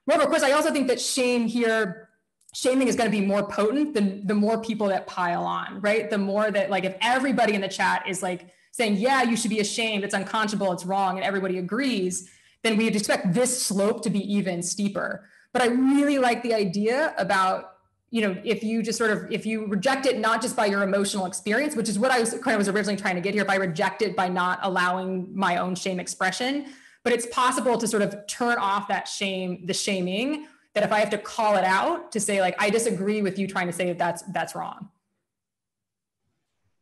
[0.08, 2.08] However, of course, I also think that shame here
[2.52, 6.10] shaming is going to be more potent than the more people that pile on, right?
[6.10, 9.50] The more that like if everybody in the chat is like saying, yeah, you should
[9.50, 12.28] be ashamed, it's unconscionable, it's wrong, and everybody agrees,
[12.64, 15.28] then we'd expect this slope to be even steeper.
[15.52, 17.69] But I really like the idea about
[18.10, 20.82] you know if you just sort of if you reject it not just by your
[20.82, 23.42] emotional experience which is what i was kind of was originally trying to get here
[23.42, 26.66] if i reject it by not allowing my own shame expression
[27.02, 31.00] but it's possible to sort of turn off that shame the shaming that if I
[31.00, 33.86] have to call it out to say like I disagree with you trying to say
[33.86, 34.88] that that's that's wrong.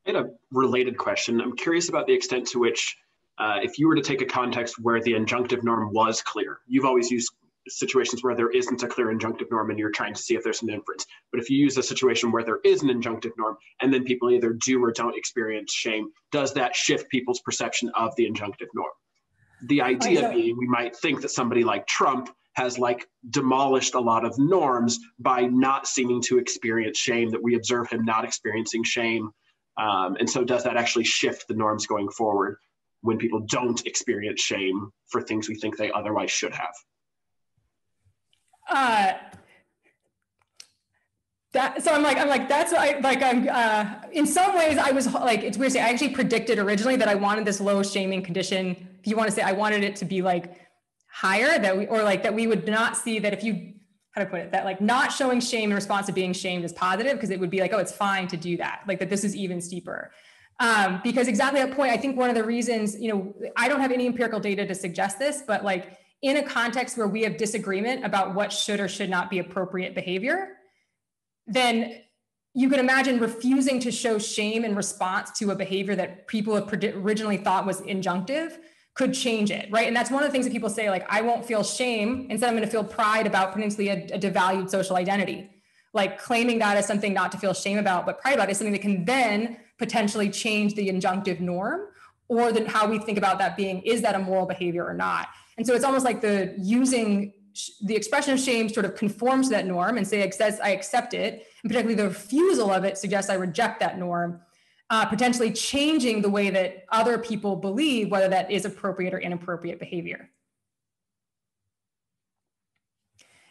[0.07, 1.41] I had a related question.
[1.41, 2.97] I'm curious about the extent to which,
[3.37, 6.87] uh, if you were to take a context where the injunctive norm was clear, you've
[6.87, 7.31] always used
[7.69, 10.63] situations where there isn't a clear injunctive norm and you're trying to see if there's
[10.63, 11.07] an inference.
[11.33, 14.31] But if you use a situation where there is an injunctive norm and then people
[14.31, 18.93] either do or don't experience shame, does that shift people's perception of the injunctive norm?
[19.67, 24.25] The idea being we might think that somebody like Trump has like demolished a lot
[24.25, 29.31] of norms by not seeming to experience shame that we observe him not experiencing shame
[29.79, 32.57] Um, and so, does that actually shift the norms going forward
[33.03, 36.75] when people don't experience shame for things we think they otherwise should have?
[38.69, 39.13] Uh,
[41.53, 44.91] that so I'm like I'm like that's I like I'm uh, in some ways I
[44.91, 47.83] was like it's weird to say I actually predicted originally that I wanted this low
[47.83, 48.77] shaming condition.
[49.01, 50.55] If you want to say I wanted it to be like
[51.11, 53.73] higher that we or like that we would not see that if you
[54.11, 56.73] how to put it that like not showing shame in response to being shamed is
[56.73, 59.25] positive because it would be like oh it's fine to do that like that this
[59.25, 60.13] is even steeper
[60.61, 63.81] um, because exactly that point I think one of the reasons you know I don't
[63.81, 67.37] have any empirical data to suggest this but like in a context where we have
[67.37, 70.57] disagreement about what should or should not be appropriate behavior
[71.49, 72.03] then
[72.55, 77.37] you can imagine refusing to show shame in response to a behavior that people originally
[77.37, 78.59] thought was injunctive
[78.95, 79.87] could change it, right?
[79.87, 82.27] And that's one of the things that people say, like, I won't feel shame.
[82.31, 85.49] Instead, I'm going to feel pride about potentially a, a devalued social identity.
[85.95, 88.73] Like claiming that as something not to feel shame about, but pride about is something
[88.73, 91.83] that can then potentially change the injunctive norm
[92.27, 95.29] or then how we think about that being, is that a moral behavior or not?
[95.59, 97.35] And so it's almost like the using
[97.83, 101.13] the expression of shame sort of conforms to that norm and say, says I accept
[101.13, 104.41] it, and particularly the refusal of it suggests I reject that norm,
[104.91, 109.81] uh, potentially changing the way that other people believe whether that is appropriate or inappropriate
[109.81, 110.31] behavior.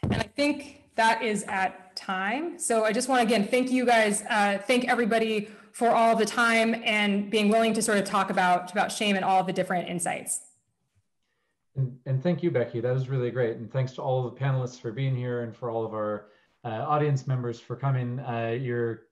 [0.04, 2.58] And I think that is at time.
[2.58, 6.26] So I just want to again thank you guys, uh, thank everybody for all the
[6.26, 9.88] time and being willing to sort of talk about, about shame and all the different
[9.88, 10.47] insights.
[11.78, 12.80] And, and thank you, Becky.
[12.80, 13.56] That was really great.
[13.56, 16.26] And thanks to all of the panelists for being here and for all of our
[16.64, 18.18] uh, audience members for coming.
[18.18, 18.58] Uh,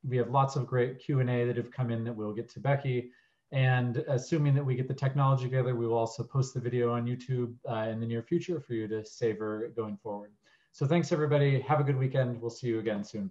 [0.05, 3.12] we have lots of great Q&A that have come in that we'll get to Becky.
[3.53, 7.07] And assuming that we get the technology together, we will also post the video on
[7.07, 10.33] YouTube uh, in the near future for you to savor going forward.
[10.73, 11.61] So thanks everybody.
[11.61, 12.41] Have a good weekend.
[12.41, 13.31] We'll see you again soon.